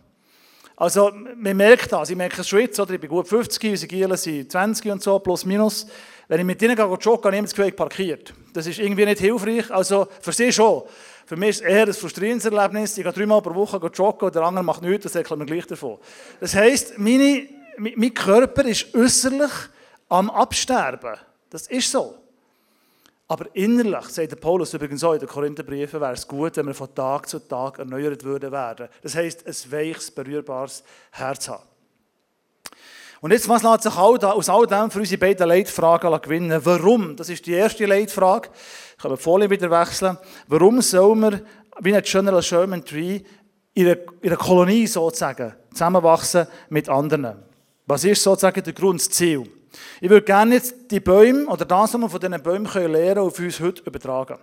Also, 0.80 1.12
man 1.36 1.56
merkt 1.58 1.92
das. 1.92 2.08
Ich 2.08 2.16
merke 2.16 2.40
es 2.40 2.48
schon 2.48 2.60
jetzt, 2.60 2.80
oder? 2.80 2.94
ich 2.94 3.00
bin 3.00 3.10
gut 3.10 3.28
50, 3.28 3.70
unsere 3.70 3.86
Gielen 3.86 4.16
sind 4.16 4.50
20 4.50 4.90
und 4.90 5.02
so, 5.02 5.18
plus 5.18 5.44
minus. 5.44 5.86
Wenn 6.26 6.40
ich 6.40 6.46
mit 6.46 6.62
ihnen 6.62 6.74
joggen 6.74 6.98
gehe, 6.98 7.12
habe 7.22 7.36
ich 7.36 7.42
das 7.42 7.54
Gefühl, 7.54 7.72
parkiert. 7.72 8.32
Das 8.54 8.66
ist 8.66 8.78
irgendwie 8.78 9.04
nicht 9.04 9.20
hilfreich. 9.20 9.70
Also, 9.70 10.08
für 10.22 10.32
sie 10.32 10.50
schon. 10.50 10.84
Für 11.30 11.36
mich 11.36 11.50
ist 11.50 11.60
es 11.60 11.62
eher 11.62 11.86
ein 11.86 11.94
frustrierendes 11.94 12.44
Erlebnis. 12.44 12.98
Ich 12.98 13.04
gehe 13.04 13.12
dreimal 13.12 13.40
pro 13.40 13.54
Woche 13.54 13.76
joggen 13.94 14.26
und 14.26 14.34
der 14.34 14.42
andere 14.42 14.64
macht 14.64 14.82
nichts, 14.82 15.04
das 15.04 15.14
erklärt 15.14 15.38
mir 15.38 15.46
gleich 15.46 15.64
davon. 15.64 15.98
Das 16.40 16.56
heisst, 16.56 16.98
meine, 16.98 17.46
mein 17.76 18.12
Körper 18.12 18.64
ist 18.64 18.92
äußerlich 18.92 19.52
am 20.08 20.28
Absterben. 20.28 21.14
Das 21.48 21.68
ist 21.68 21.88
so. 21.88 22.16
Aber 23.28 23.46
innerlich, 23.54 24.06
sagt 24.06 24.32
der 24.32 24.38
Paulus 24.38 24.74
übrigens 24.74 25.04
auch 25.04 25.12
in 25.12 25.20
den 25.20 25.28
Korintherbriefen, 25.28 26.00
wäre 26.00 26.14
es 26.14 26.26
gut, 26.26 26.56
wenn 26.56 26.66
wir 26.66 26.74
von 26.74 26.92
Tag 26.92 27.28
zu 27.28 27.38
Tag 27.38 27.78
erneuert 27.78 28.24
würden. 28.24 28.50
Das 29.00 29.14
heisst, 29.14 29.46
ein 29.46 29.70
weiches, 29.70 30.10
berührbares 30.10 30.82
Herz 31.12 31.48
haben. 31.48 31.62
Und 33.20 33.32
jetzt, 33.32 33.48
was 33.48 33.62
lässt 33.62 33.82
sich 33.82 33.96
aus 33.96 34.48
all 34.48 34.66
dem 34.66 34.90
für 34.90 35.00
unsere 35.00 35.20
beiden 35.20 35.46
Leitfragen 35.46 36.20
gewinnen? 36.22 36.60
Warum? 36.64 37.16
Das 37.16 37.28
ist 37.28 37.44
die 37.44 37.52
erste 37.52 37.84
Leitfrage. 37.84 38.48
Ich 38.96 39.02
kann 39.02 39.10
die 39.10 39.18
Folie 39.18 39.50
wieder 39.50 39.70
wechseln. 39.70 40.16
Warum 40.48 40.80
soll 40.80 41.14
man 41.14 41.42
wie 41.80 41.94
ein 41.94 42.02
General 42.02 42.42
Sherman 42.42 42.84
Tree 42.84 43.20
in 43.74 43.86
einer, 43.86 43.96
in 44.20 44.28
einer 44.30 44.36
Kolonie 44.36 44.86
sozusagen 44.86 45.54
zusammenwachsen 45.72 46.46
mit 46.68 46.88
anderen. 46.88 47.42
Was 47.86 48.04
ist 48.04 48.22
sozusagen 48.22 48.62
der 48.62 48.72
Grund, 48.72 49.00
das 49.00 49.10
Ziel? 49.10 49.44
Ich 50.00 50.10
würde 50.10 50.24
gerne 50.24 50.54
jetzt 50.54 50.90
die 50.90 51.00
Bäume 51.00 51.46
oder 51.46 51.64
das, 51.64 51.94
was 51.94 52.00
wir 52.00 52.08
von 52.08 52.20
diesen 52.20 52.42
Bäumen 52.42 52.66
lernen 52.66 52.92
können, 52.92 53.18
auf 53.18 53.38
uns 53.38 53.60
heute 53.60 53.82
übertragen. 53.82 54.38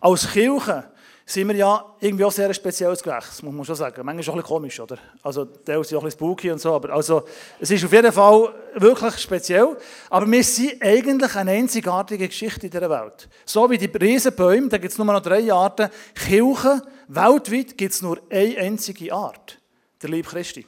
Als 0.00 0.30
Kirche 0.30 0.84
sind 1.28 1.48
wir 1.48 1.56
ja 1.56 1.84
irgendwie 1.98 2.24
auch 2.24 2.30
sehr 2.30 2.46
ein 2.46 2.54
spezielles 2.54 3.02
Gewächs, 3.02 3.42
muss 3.42 3.52
man 3.52 3.64
schon 3.64 3.74
sagen. 3.74 3.96
Manchmal 4.04 4.20
ist 4.20 4.26
es 4.26 4.28
auch 4.28 4.34
ein 4.34 4.42
bisschen 4.42 4.54
komisch, 4.54 4.80
oder? 4.80 4.96
Also, 5.24 5.44
der 5.44 5.80
ist 5.80 5.92
auch 5.92 5.98
ein 5.98 6.04
bisschen 6.04 6.10
spooky 6.12 6.52
und 6.52 6.60
so, 6.60 6.72
aber 6.72 6.90
also, 6.90 7.24
es 7.58 7.68
ist 7.68 7.84
auf 7.84 7.92
jeden 7.92 8.12
Fall 8.12 8.54
wirklich 8.76 9.18
speziell. 9.18 9.76
Aber 10.08 10.30
wir 10.30 10.44
sind 10.44 10.80
eigentlich 10.80 11.34
eine 11.34 11.50
einzigartige 11.50 12.28
Geschichte 12.28 12.66
in 12.66 12.70
dieser 12.70 12.88
Welt. 12.88 13.28
So 13.44 13.68
wie 13.68 13.76
die 13.76 13.86
Riesenbäume, 13.86 14.68
da 14.68 14.78
gibt 14.78 14.92
es 14.92 14.98
nur 14.98 15.06
noch 15.06 15.20
drei 15.20 15.52
Arten. 15.52 15.90
Kirchen, 16.14 16.80
weltweit 17.08 17.76
gibt 17.76 17.92
es 17.92 18.02
nur 18.02 18.20
eine 18.30 18.58
einzige 18.58 19.12
Art. 19.12 19.58
Der 20.00 20.10
Lieb 20.10 20.28
Christi. 20.28 20.64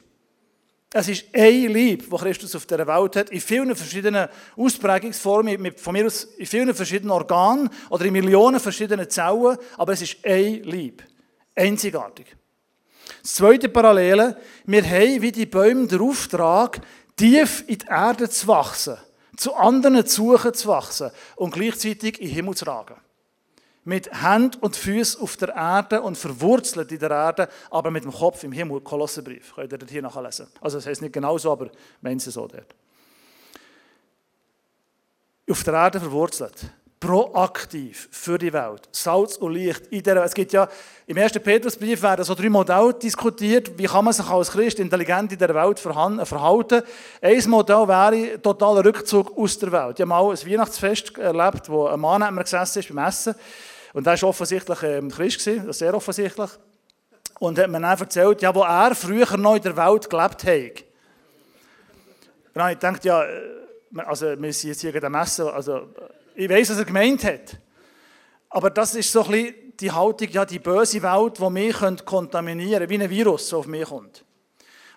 Es 0.91 1.07
ist 1.07 1.25
ein 1.33 1.67
Lieb, 1.67 2.09
das 2.09 2.21
Christus 2.21 2.55
auf 2.55 2.65
dieser 2.65 2.87
Welt 2.87 3.15
hat, 3.15 3.29
in 3.29 3.41
vielen 3.41 3.75
verschiedenen 3.75 4.27
Ausprägungsformen, 4.57 5.73
von 5.77 5.93
mir 5.93 6.07
aus 6.07 6.23
in 6.23 6.47
vielen 6.47 6.73
verschiedenen 6.73 7.11
Organen 7.11 7.69
oder 7.91 8.05
in 8.05 8.13
Millionen 8.13 8.59
verschiedenen 8.59 9.07
Zellen, 9.07 9.57
aber 9.77 9.93
es 9.93 10.01
ist 10.01 10.17
ein 10.25 10.63
Lieb. 10.63 11.03
Einzigartig. 11.55 12.35
Das 13.21 13.35
zweite 13.35 13.69
Parallele, 13.69 14.37
wir 14.65 14.83
haben 14.83 15.21
wie 15.21 15.31
die 15.31 15.45
Bäume 15.45 15.85
den 15.85 16.01
Auftrag, 16.01 16.81
tief 17.15 17.63
in 17.67 17.77
die 17.77 17.85
Erde 17.87 18.27
zu 18.27 18.47
wachsen, 18.47 18.97
zu 19.37 19.53
anderen 19.53 20.03
zu 20.07 20.31
suchen 20.31 20.53
zu 20.55 20.69
wachsen 20.69 21.11
und 21.35 21.53
gleichzeitig 21.53 22.19
in 22.19 22.27
den 22.27 22.35
Himmel 22.35 22.55
zu 22.55 22.65
ragen 22.65 22.95
mit 23.89 24.21
Hand 24.21 24.61
und 24.61 24.75
Füßen 24.75 25.19
auf 25.21 25.35
der 25.35 25.49
Erde 25.49 26.01
und 26.01 26.15
verwurzelt 26.15 26.91
in 26.91 26.99
der 26.99 27.09
Erde, 27.09 27.49
aber 27.71 27.89
mit 27.89 28.03
dem 28.03 28.13
Kopf 28.13 28.43
im 28.43 28.51
Himmel. 28.51 28.81
Kolossenbrief, 28.81 29.53
könnt 29.55 29.71
ihr 29.71 29.77
das 29.79 29.89
hier 29.89 30.03
nachlesen. 30.03 30.47
Also 30.61 30.77
das 30.77 30.85
heißt 30.85 31.01
nicht 31.01 31.11
genau 31.11 31.37
so, 31.37 31.51
aber 31.51 31.69
meinen 31.99 32.19
Sie 32.19 32.31
so 32.31 32.47
dort. 32.47 32.75
Auf 35.49 35.63
der 35.63 35.73
Erde 35.73 35.99
verwurzelt, 35.99 36.71
proaktiv 36.99 38.09
für 38.11 38.37
die 38.37 38.53
Welt, 38.53 38.87
Salz 38.91 39.37
und 39.37 39.53
Licht 39.53 39.87
in 39.87 40.03
der. 40.03 40.23
Es 40.23 40.35
gibt 40.35 40.53
ja 40.53 40.67
im 41.07 41.17
ersten 41.17 41.41
Petrusbrief 41.41 42.03
werden 42.03 42.23
so 42.23 42.35
drei 42.35 42.49
Modelle 42.49 42.93
diskutiert, 42.93 43.75
wie 43.75 43.85
kann 43.85 44.05
man 44.05 44.13
sich 44.13 44.27
als 44.27 44.51
Christ 44.51 44.79
intelligent 44.79 45.31
in 45.31 45.39
der 45.39 45.55
Welt 45.55 45.79
verhalten. 45.79 46.83
Ein 47.21 47.49
Modell 47.49 47.87
wäre 47.87 48.39
totaler 48.39 48.85
Rückzug 48.85 49.35
aus 49.35 49.57
der 49.57 49.71
Welt. 49.71 49.97
Ich 49.97 50.01
habe 50.01 50.09
mal 50.09 50.29
ein 50.29 50.45
Weihnachtsfest 50.45 51.17
erlebt, 51.17 51.69
wo 51.69 51.87
ein 51.87 51.99
Mann 51.99 52.21
neben 52.21 52.37
gesessen 52.37 52.79
ist 52.79 52.89
beim 52.89 53.07
Essen 53.07 53.33
und 53.93 54.05
er 54.07 54.21
war 54.21 54.29
offensichtlich 54.29 54.83
ähm, 54.83 55.09
Christ, 55.09 55.43
gewesen, 55.43 55.73
sehr 55.73 55.93
offensichtlich. 55.93 56.49
Und 57.39 57.57
hat 57.57 57.69
mir 57.69 57.79
dann 57.79 57.99
erzählt, 57.99 58.41
ja, 58.41 58.53
wo 58.53 58.63
er 58.63 58.93
früher 58.95 59.37
noch 59.37 59.55
in 59.55 59.61
der 59.61 59.77
Welt 59.77 60.09
gelebt 60.09 60.43
hat. 60.43 60.83
Und 62.47 62.55
dann 62.55 62.63
habe 62.63 62.97
ich 62.97 63.03
ja, 63.03 63.23
äh, 63.23 64.01
also 64.05 64.25
wir 64.39 64.53
sind 64.53 64.69
jetzt 64.69 64.81
hier 64.81 64.91
gegen 64.91 65.11
Messen, 65.11 65.47
also 65.47 65.87
ich 66.35 66.49
weiß, 66.49 66.71
was 66.71 66.79
er 66.79 66.85
gemeint 66.85 67.23
hat. 67.23 67.57
Aber 68.49 68.69
das 68.69 68.95
ist 68.95 69.11
so 69.11 69.23
ein 69.23 69.31
bisschen 69.31 69.55
die 69.79 69.91
Haltung, 69.91 70.27
ja, 70.29 70.45
die 70.45 70.59
böse 70.59 71.01
Welt, 71.01 71.39
die 71.39 71.49
mich 71.49 72.05
kontaminieren 72.05 72.79
könnte, 72.79 72.89
wie 72.89 73.03
ein 73.03 73.09
Virus 73.09 73.47
so 73.47 73.59
auf 73.59 73.67
mich 73.67 73.85
kommt. 73.85 74.25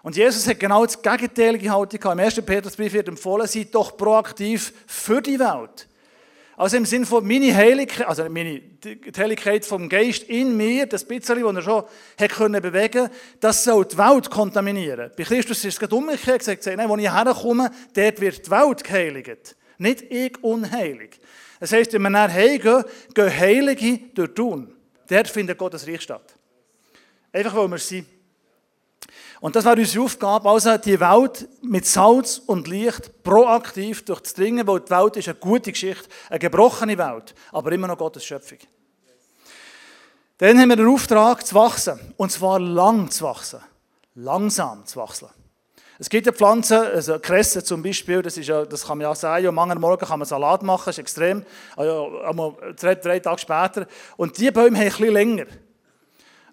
Und 0.02 0.16
Jesus 0.16 0.46
hat 0.49 0.58
genau 0.58 0.84
das 0.84 0.96
Haltung 0.96 1.61
gehabt. 1.61 1.94
Im 1.94 2.18
1. 2.18 2.42
Petrusbrief 2.42 2.92
wird 2.92 3.08
empfohlen, 3.08 3.46
seid 3.46 3.72
doch 3.75 3.96
proaktiv 3.96 4.72
für 4.87 5.22
die 5.22 5.38
Welt. 5.38 5.87
Also 6.62 6.76
im 6.76 6.87
Sinne 6.87 7.07
von 7.07 7.26
meine 7.26 7.52
Heiligkeit, 7.52 8.07
also 8.07 8.23
meine, 8.28 8.61
die 8.61 9.00
Heiligkeit 9.16 9.66
vom 9.66 9.88
Geist 9.88 10.23
in 10.28 10.57
mir, 10.57 10.87
das 10.87 11.04
bisschen, 11.04 11.42
das 11.42 11.57
er 11.57 11.62
schon 11.62 11.85
hat 12.21 12.31
können 12.31 12.62
bewegen 12.62 13.09
das 13.40 13.64
soll 13.64 13.85
die 13.85 13.99
Welt 13.99 14.31
kontaminieren. 14.31 15.11
Bei 15.16 15.25
Christus 15.25 15.59
ist 15.64 15.75
es 15.75 15.81
gerade 15.81 15.97
umgekehrt 15.97 16.38
gesagt, 16.38 16.64
nein, 16.64 16.88
wo 16.88 16.97
ich 16.97 17.12
herkomme, 17.12 17.69
dort 17.95 18.21
wird 18.21 18.47
die 18.47 18.50
Welt 18.52 18.85
geheiligt. 18.85 19.57
Nicht 19.78 20.02
ich 20.02 20.40
unheilig. 20.45 21.19
Das 21.59 21.73
heisst, 21.73 21.95
wenn 21.95 22.02
wir 22.02 22.11
nachher 22.11 22.33
heimgehen, 22.33 22.85
gehen 23.12 23.40
Heilige 23.40 23.99
durch 24.14 24.33
tun. 24.33 24.73
Dort 25.09 25.26
findet 25.26 25.59
Gottes 25.59 25.85
Reich 25.88 26.02
statt. 26.02 26.37
Einfach, 27.33 27.57
weil 27.57 27.73
wir 27.73 27.78
sind. 27.78 28.07
Und 29.42 29.56
das 29.56 29.64
war 29.64 29.76
unsere 29.76 30.04
Aufgabe, 30.04 30.49
also 30.49 30.78
die 30.78 31.00
Welt 31.00 31.49
mit 31.62 31.84
Salz 31.84 32.40
und 32.46 32.68
Licht 32.68 33.25
proaktiv 33.25 34.04
durchzudringen, 34.04 34.64
weil 34.68 34.78
die 34.78 34.90
Welt 34.90 35.16
ist 35.16 35.26
eine 35.26 35.34
gute 35.37 35.72
Geschichte, 35.72 36.08
eine 36.30 36.38
gebrochene 36.38 36.96
Welt, 36.96 37.34
aber 37.50 37.72
immer 37.72 37.88
noch 37.88 37.99
Gottes 37.99 38.25
Schöpfung. 38.25 38.58
Dann 40.38 40.61
haben 40.61 40.68
wir 40.68 40.76
den 40.76 40.87
Auftrag 40.87 41.44
zu 41.44 41.56
wachsen, 41.56 41.99
und 42.16 42.30
zwar 42.30 42.61
lang 42.61 43.11
zu 43.11 43.25
wachsen, 43.25 43.58
langsam 44.14 44.87
zu 44.87 45.00
wachsen. 45.00 45.28
Es 45.99 46.08
gibt 46.08 46.26
ja 46.26 46.32
Pflanzen, 46.32 46.78
also 46.78 47.18
Kresse 47.18 47.64
zum 47.64 47.82
Beispiel, 47.82 48.22
das, 48.22 48.38
ist 48.38 48.46
ja, 48.46 48.64
das 48.64 48.87
kann 48.87 48.99
man 48.99 49.08
ja 49.08 49.14
sagen, 49.16 49.49
am 49.49 49.58
anderen 49.58 49.80
Morgen 49.80 50.06
kann 50.06 50.20
man 50.20 50.28
Salat 50.28 50.62
machen, 50.62 50.84
das 50.84 50.99
ist 50.99 51.00
extrem, 51.00 51.44
also, 51.75 52.56
drei, 52.80 52.94
drei 52.94 53.18
Tage 53.18 53.40
später. 53.40 53.88
Und 54.16 54.38
diese 54.38 54.52
Bäume 54.52 54.78
haben 54.78 54.84
ein 54.84 54.90
bisschen 54.90 55.12
länger, 55.12 55.46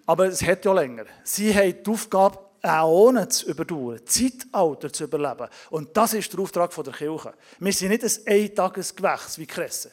aber 0.06 0.26
es 0.26 0.42
hat 0.42 0.64
ja 0.64 0.72
länger. 0.72 1.04
Sie 1.22 1.54
haben 1.54 1.84
die 1.84 1.88
Aufgabe, 1.88 2.49
Äonen 2.62 3.30
zu 3.30 3.46
überdauern, 3.46 4.00
Zeitalter 4.04 4.92
zu 4.92 5.04
überleben. 5.04 5.48
Und 5.70 5.96
das 5.96 6.14
ist 6.14 6.32
der 6.32 6.40
Auftrag 6.40 6.74
der 6.74 6.92
Kirche. 6.92 7.34
Wir 7.58 7.72
sind 7.72 7.90
nicht 7.90 8.04
ein 8.04 8.32
Eintagesgewächs 8.32 9.38
wie 9.38 9.46
Kresse. 9.46 9.92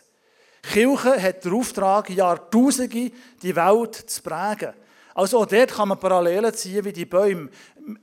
Kirche 0.62 1.22
hat 1.22 1.46
den 1.46 1.54
Auftrag, 1.54 2.10
Jahrtausende 2.10 3.12
die 3.42 3.56
Welt 3.56 3.96
zu 3.96 4.22
prägen. 4.22 4.74
Also 5.16 5.40
auch 5.40 5.46
dort 5.46 5.72
kann 5.72 5.88
man 5.88 6.00
Parallelen 6.00 6.54
ziehen 6.54 6.84
wie 6.86 6.94
die 6.94 7.06
Bäume. 7.06 7.50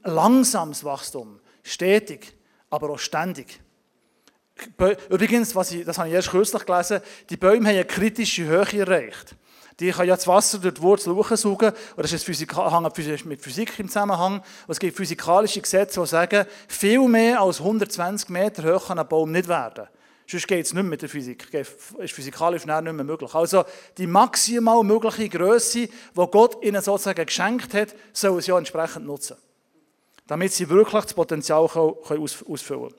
Langsames 0.03 0.83
Wachstum, 0.83 1.41
stetig, 1.63 2.35
aber 2.71 2.91
auch 2.91 2.99
ständig. 2.99 3.61
Übrigens, 5.09 5.55
was 5.55 5.73
ich, 5.73 5.85
das 5.85 5.99
habe 5.99 6.09
ich 6.09 6.15
erst 6.15 6.31
kürzlich 6.31 6.65
gelesen, 6.65 7.01
die 7.29 7.37
Bäume 7.37 7.69
haben 7.69 7.77
eine 7.77 7.85
kritische 7.85 8.45
Höhe 8.45 8.81
erreicht. 8.81 9.37
Die 9.81 9.91
können 9.91 10.09
ja 10.09 10.15
das 10.15 10.27
Wasser 10.27 10.59
durch 10.59 10.75
die 10.75 10.83
Wurzel 10.83 11.15
hochsaugen. 11.15 11.71
Und 11.71 12.03
das 12.03 12.13
ist 12.13 12.27
hängt 12.27 13.27
mit 13.27 13.43
Physik 13.43 13.79
im 13.79 13.89
Zusammenhang. 13.89 14.37
Und 14.37 14.45
es 14.69 14.79
gibt 14.79 14.97
physikalische 14.97 15.61
Gesetze, 15.61 16.01
die 16.01 16.07
sagen, 16.07 16.47
viel 16.69 17.09
mehr 17.09 17.41
als 17.41 17.59
120 17.59 18.29
Meter 18.29 18.75
hoch 18.75 18.87
kann 18.87 18.99
ein 18.99 19.09
Baum 19.09 19.33
nicht 19.33 19.49
werden. 19.49 19.89
Sonst 20.27 20.49
geht 20.49 20.65
es 20.65 20.73
nicht 20.73 20.83
mehr 20.83 20.91
mit 20.91 21.03
der 21.03 21.09
Physik. 21.09 21.53
ist 21.53 22.15
physikalisch 22.15 22.65
nicht 22.65 22.83
mehr 22.83 22.93
möglich. 22.93 23.35
Also 23.35 23.65
die 23.99 24.07
maximal 24.07 24.83
mögliche 24.83 25.29
Größe, 25.29 25.81
die 25.81 25.91
Gott 26.15 26.65
ihnen 26.65 26.81
sozusagen 26.81 27.27
geschenkt 27.27 27.75
hat, 27.75 27.95
sollen 28.13 28.41
sie 28.41 28.51
ja 28.51 28.59
entsprechend 28.59 29.07
nutzen. 29.07 29.37
Damit 30.27 30.53
sie 30.53 30.69
wirklich 30.71 31.03
das 31.03 31.15
Potenzial 31.15 31.61
ausfüllen 31.65 32.91
können. 32.91 32.95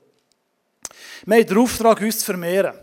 Wir 1.24 1.38
haben 1.38 1.46
den 1.46 1.58
Auftrag, 1.58 2.00
uns 2.00 2.20
zu 2.20 2.26
vermehren. 2.26 2.78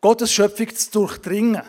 Gottes 0.00 0.32
Schöpfung 0.32 0.74
zu 0.74 0.90
durchdringen. 0.90 1.62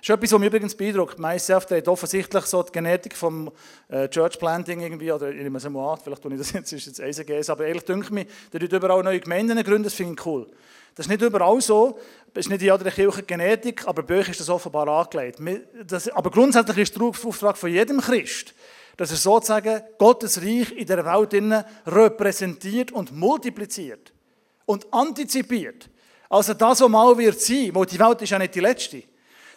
Das 0.00 0.08
ist 0.08 0.14
etwas, 0.14 0.32
was 0.32 0.40
mich 0.40 0.46
übrigens 0.46 0.74
beeindruckt. 0.74 1.18
MySelf 1.18 1.70
hat 1.70 1.86
offensichtlich 1.86 2.46
so 2.46 2.62
die 2.62 2.72
Genetik 2.72 3.14
vom 3.14 3.50
äh, 3.88 4.08
Church 4.08 4.38
Planting 4.38 4.80
irgendwie, 4.80 5.12
oder 5.12 5.28
ich 5.28 5.42
nehme 5.42 5.58
es 5.58 5.68
mal 5.68 5.94
vielleicht 6.02 6.22
tue 6.22 6.32
ich 6.32 6.38
das 6.38 6.52
jetzt, 6.54 6.72
ist 6.72 6.86
jetzt 6.86 7.00
ESGS, 7.00 7.50
aber 7.50 7.66
ehrlich 7.66 7.84
denke 7.84 8.18
ich, 8.18 8.26
der 8.50 8.60
tut 8.60 8.72
überall 8.72 9.02
neue 9.02 9.20
Gemeinden 9.20 9.62
gründen, 9.62 9.84
das 9.84 9.92
finde 9.92 10.14
ich 10.14 10.24
cool. 10.24 10.46
Das 10.94 11.04
ist 11.04 11.10
nicht 11.10 11.20
überall 11.20 11.60
so, 11.60 11.98
das 12.32 12.46
ist 12.46 12.50
nicht 12.50 12.62
in 12.62 12.68
jeder 12.68 12.90
Kirche 12.90 13.22
Genetik, 13.24 13.86
aber 13.86 14.02
bei 14.02 14.20
euch 14.20 14.30
ist 14.30 14.40
das 14.40 14.48
offenbar 14.48 14.88
angelegt. 14.88 15.38
Das, 15.86 16.08
aber 16.08 16.30
grundsätzlich 16.30 16.78
ist 16.78 16.96
der 16.96 17.02
Auftrag 17.02 17.58
von 17.58 17.70
jedem 17.70 18.00
Christ, 18.00 18.54
dass 18.96 19.10
er 19.10 19.18
sozusagen 19.18 19.82
Gottes 19.98 20.40
Reich 20.40 20.72
in 20.72 20.86
der 20.86 21.04
Welt 21.04 21.64
repräsentiert 21.86 22.90
und 22.90 23.14
multipliziert 23.14 24.14
und 24.64 24.90
antizipiert. 24.92 25.90
Also 26.30 26.54
das, 26.54 26.80
was 26.80 26.88
mal 26.88 27.18
wird 27.18 27.38
sein, 27.38 27.74
weil 27.74 27.84
die 27.84 27.98
Welt 27.98 28.22
ist 28.22 28.30
ja 28.30 28.38
nicht 28.38 28.54
die 28.54 28.60
letzte 28.60 29.09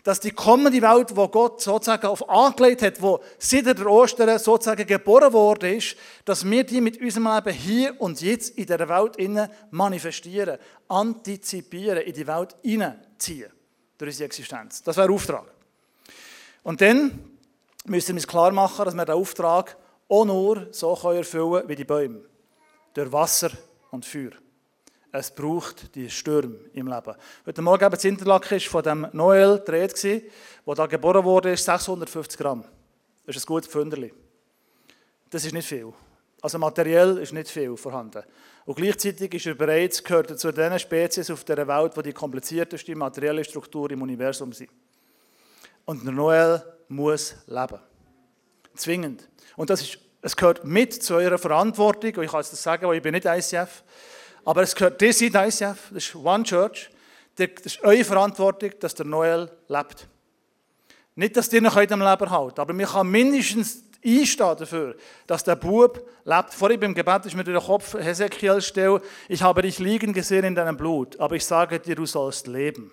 dass 0.03 0.19
die 0.19 0.31
kommende 0.31 0.81
Welt, 0.81 1.15
wo 1.15 1.27
Gott 1.29 1.61
sozusagen 1.61 2.07
auf 2.07 2.29
angelegt 2.29 2.81
hat, 2.81 3.01
wo 3.01 3.23
seit 3.39 3.65
der 3.65 3.87
Ostern 3.87 4.37
sozusagen 4.37 4.85
geboren 4.85 5.31
worden 5.31 5.77
ist, 5.77 5.95
dass 6.25 6.43
wir 6.43 6.65
die 6.65 6.81
mit 6.81 6.99
unserem 6.99 7.27
Leben 7.33 7.53
hier 7.53 8.01
und 8.01 8.21
jetzt 8.21 8.57
in 8.57 8.65
der 8.65 8.87
Welt 8.89 9.15
innen 9.15 9.49
manifestieren, 9.71 10.59
antizipieren, 10.89 11.99
in 11.99 12.13
die 12.13 12.27
Welt 12.27 12.55
hineinziehen 12.61 13.51
durch 13.97 14.09
unsere 14.09 14.25
Existenz. 14.25 14.83
Das 14.83 14.97
wäre 14.97 15.07
der 15.07 15.15
Auftrag. 15.15 15.45
Und 16.63 16.81
dann 16.81 17.33
müssen 17.85 18.09
wir 18.09 18.15
uns 18.15 18.27
klar 18.27 18.51
machen, 18.51 18.83
dass 18.83 18.93
wir 18.93 19.05
den 19.05 19.15
Auftrag 19.15 19.77
auch 20.09 20.25
nur 20.25 20.67
so 20.71 20.93
erfüllen 20.93 21.51
können 21.51 21.69
wie 21.69 21.75
die 21.75 21.85
Bäume. 21.85 22.21
Durch 22.93 23.11
Wasser 23.11 23.51
und 23.89 24.05
Feuer 24.05 24.31
es 25.13 25.29
braucht 25.29 25.93
die 25.95 26.09
Stürme 26.09 26.55
im 26.73 26.87
Leben. 26.87 27.13
Heute 27.45 27.61
Morgen 27.61 27.83
eben 27.83 27.93
das 27.93 28.03
Interlaken 28.03 28.59
von 28.59 28.81
dem 28.81 29.07
Noel 29.13 29.61
dreht 29.63 30.03
der 30.03 30.21
da 30.75 30.87
geboren 30.87 31.23
wurde, 31.23 31.55
650 31.55 32.39
Gramm. 32.39 32.65
Das 33.23 33.35
ist 33.35 33.43
ein 33.43 33.45
gutes 33.45 33.69
Pfünderli. 33.69 34.11
Das 35.29 35.45
ist 35.45 35.53
nicht 35.53 35.67
viel. 35.67 35.93
Also 36.41 36.57
materiell 36.57 37.19
ist 37.19 37.31
nicht 37.31 37.47
viel 37.47 37.77
vorhanden. 37.77 38.23
Und 38.65 38.75
gleichzeitig 38.75 39.35
ist 39.35 39.45
er 39.45 39.53
bereits, 39.53 40.03
gehört 40.03 40.39
zu 40.39 40.51
den 40.51 40.79
Spezies 40.79 41.29
auf 41.29 41.43
der 41.43 41.67
Welt, 41.67 41.95
die 41.95 42.01
die 42.01 42.13
komplizierteste 42.13 42.95
materielle 42.95 43.43
Struktur 43.43 43.91
im 43.91 44.01
Universum 44.01 44.51
sind. 44.51 44.71
Und 45.85 46.03
der 46.03 46.11
Noel 46.11 46.63
muss 46.87 47.35
leben. 47.45 47.79
Zwingend. 48.75 49.29
Und 49.55 49.69
das 49.69 49.81
ist, 49.81 49.99
es 50.23 50.35
gehört 50.35 50.65
mit 50.65 51.03
zu 51.03 51.13
eurer 51.13 51.37
Verantwortung, 51.37 52.15
und 52.15 52.23
ich 52.23 52.31
kann 52.31 52.41
es 52.41 52.49
das 52.49 52.63
sagen, 52.63 52.87
weil 52.87 52.97
ich 52.97 53.03
bin 53.03 53.13
nicht 53.13 53.25
ICF, 53.25 53.83
aber 54.45 54.63
es 54.63 54.75
gehört, 54.75 55.01
ihr 55.01 55.13
seid 55.13 55.35
ICF, 55.35 55.89
das 55.91 56.05
ist 56.05 56.15
One 56.15 56.43
Church, 56.43 56.89
das 57.35 57.49
ist 57.63 57.83
eure 57.83 58.03
Verantwortung, 58.03 58.71
dass 58.79 58.95
der 58.95 59.05
Noel 59.05 59.49
lebt. 59.67 60.07
Nicht, 61.15 61.37
dass 61.37 61.51
ihr 61.53 61.61
noch 61.61 61.75
am 61.75 61.83
Leben 61.83 62.29
halten 62.29 62.59
aber 62.59 62.77
wir 62.77 62.87
kann 62.87 63.07
mindestens 63.07 63.83
einstehen 64.05 64.55
dafür, 64.57 64.95
dass 65.27 65.43
der 65.43 65.55
Bub 65.55 66.07
lebt. 66.25 66.53
Vorhin 66.53 66.79
beim 66.79 66.93
Gebet 66.93 67.25
ist 67.25 67.35
mir 67.35 67.43
durch 67.43 67.59
den 67.59 67.65
Kopf 67.65 67.93
Hesekiel 67.93 68.61
stelle, 68.61 69.01
ich 69.29 69.41
habe 69.41 69.61
dich 69.61 69.79
liegen 69.79 70.13
gesehen 70.13 70.43
in 70.43 70.55
deinem 70.55 70.75
Blut, 70.75 71.19
aber 71.19 71.35
ich 71.35 71.45
sage 71.45 71.79
dir, 71.79 71.95
du 71.95 72.05
sollst 72.05 72.47
leben. 72.47 72.91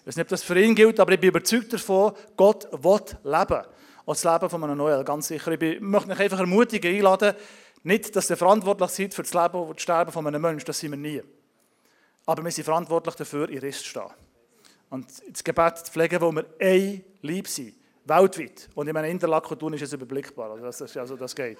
Ich 0.00 0.06
weiß 0.06 0.16
nicht, 0.16 0.24
ob 0.24 0.28
das 0.28 0.42
für 0.42 0.58
ihn 0.58 0.74
gilt, 0.74 1.00
aber 1.00 1.12
ich 1.12 1.20
bin 1.20 1.30
überzeugt 1.30 1.72
davon, 1.72 2.12
Gott 2.36 2.68
will 2.70 3.00
leben. 3.24 3.62
Auch 4.06 4.14
das 4.14 4.24
Leben 4.24 4.48
von 4.48 4.64
einem 4.64 4.78
Noel, 4.78 5.04
ganz 5.04 5.28
sicher. 5.28 5.52
Ich 5.52 5.80
möchte 5.80 6.08
mich 6.08 6.18
einfach 6.18 6.38
ermutigen, 6.38 6.94
einladen, 6.94 7.34
nicht, 7.82 8.14
dass 8.14 8.30
ihr 8.30 8.36
verantwortlich 8.36 8.90
seid 8.90 9.14
für 9.14 9.22
das 9.22 9.34
Leben 9.34 9.62
und 9.62 9.76
das 9.76 9.82
Sterben 9.82 10.12
von 10.12 10.26
einem 10.26 10.42
Menschen, 10.42 10.66
das 10.66 10.78
sind 10.78 10.90
wir 10.90 10.98
nie. 10.98 11.22
Aber 12.26 12.44
wir 12.44 12.50
sind 12.50 12.64
verantwortlich 12.64 13.14
dafür, 13.14 13.48
in 13.48 13.58
Rist 13.58 13.80
zu 13.80 13.88
stehen. 13.88 14.10
Und 14.90 15.06
das 15.30 15.44
Gebet 15.44 15.78
zu 15.78 15.92
pflegen, 15.92 16.20
wo 16.20 16.32
wir 16.32 16.44
ein 16.60 17.04
Lieb 17.22 17.48
sind, 17.48 17.74
weltweit. 18.04 18.68
Und 18.74 18.88
in 18.88 18.94
meiner 18.94 19.08
Interlaken 19.08 19.74
ist 19.74 19.82
es 19.82 19.92
überblickbar, 19.92 20.50
also 20.50 20.64
das, 20.64 20.96
also 20.96 21.16
das 21.16 21.34
geht. 21.34 21.58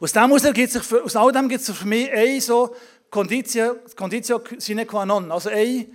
Aus, 0.00 0.12
dem 0.12 0.52
gibt 0.52 0.74
es 0.74 0.86
für, 0.86 1.02
aus 1.04 1.16
all 1.16 1.32
dem 1.32 1.48
gibt 1.48 1.60
es 1.60 1.76
für 1.76 1.86
mich 1.86 2.10
eine 2.12 2.40
so 2.40 2.74
Conditio, 3.10 3.76
Conditio 3.96 4.42
sine 4.58 4.86
qua 4.86 5.04
non, 5.04 5.30
also 5.32 5.48
eine, 5.48 5.86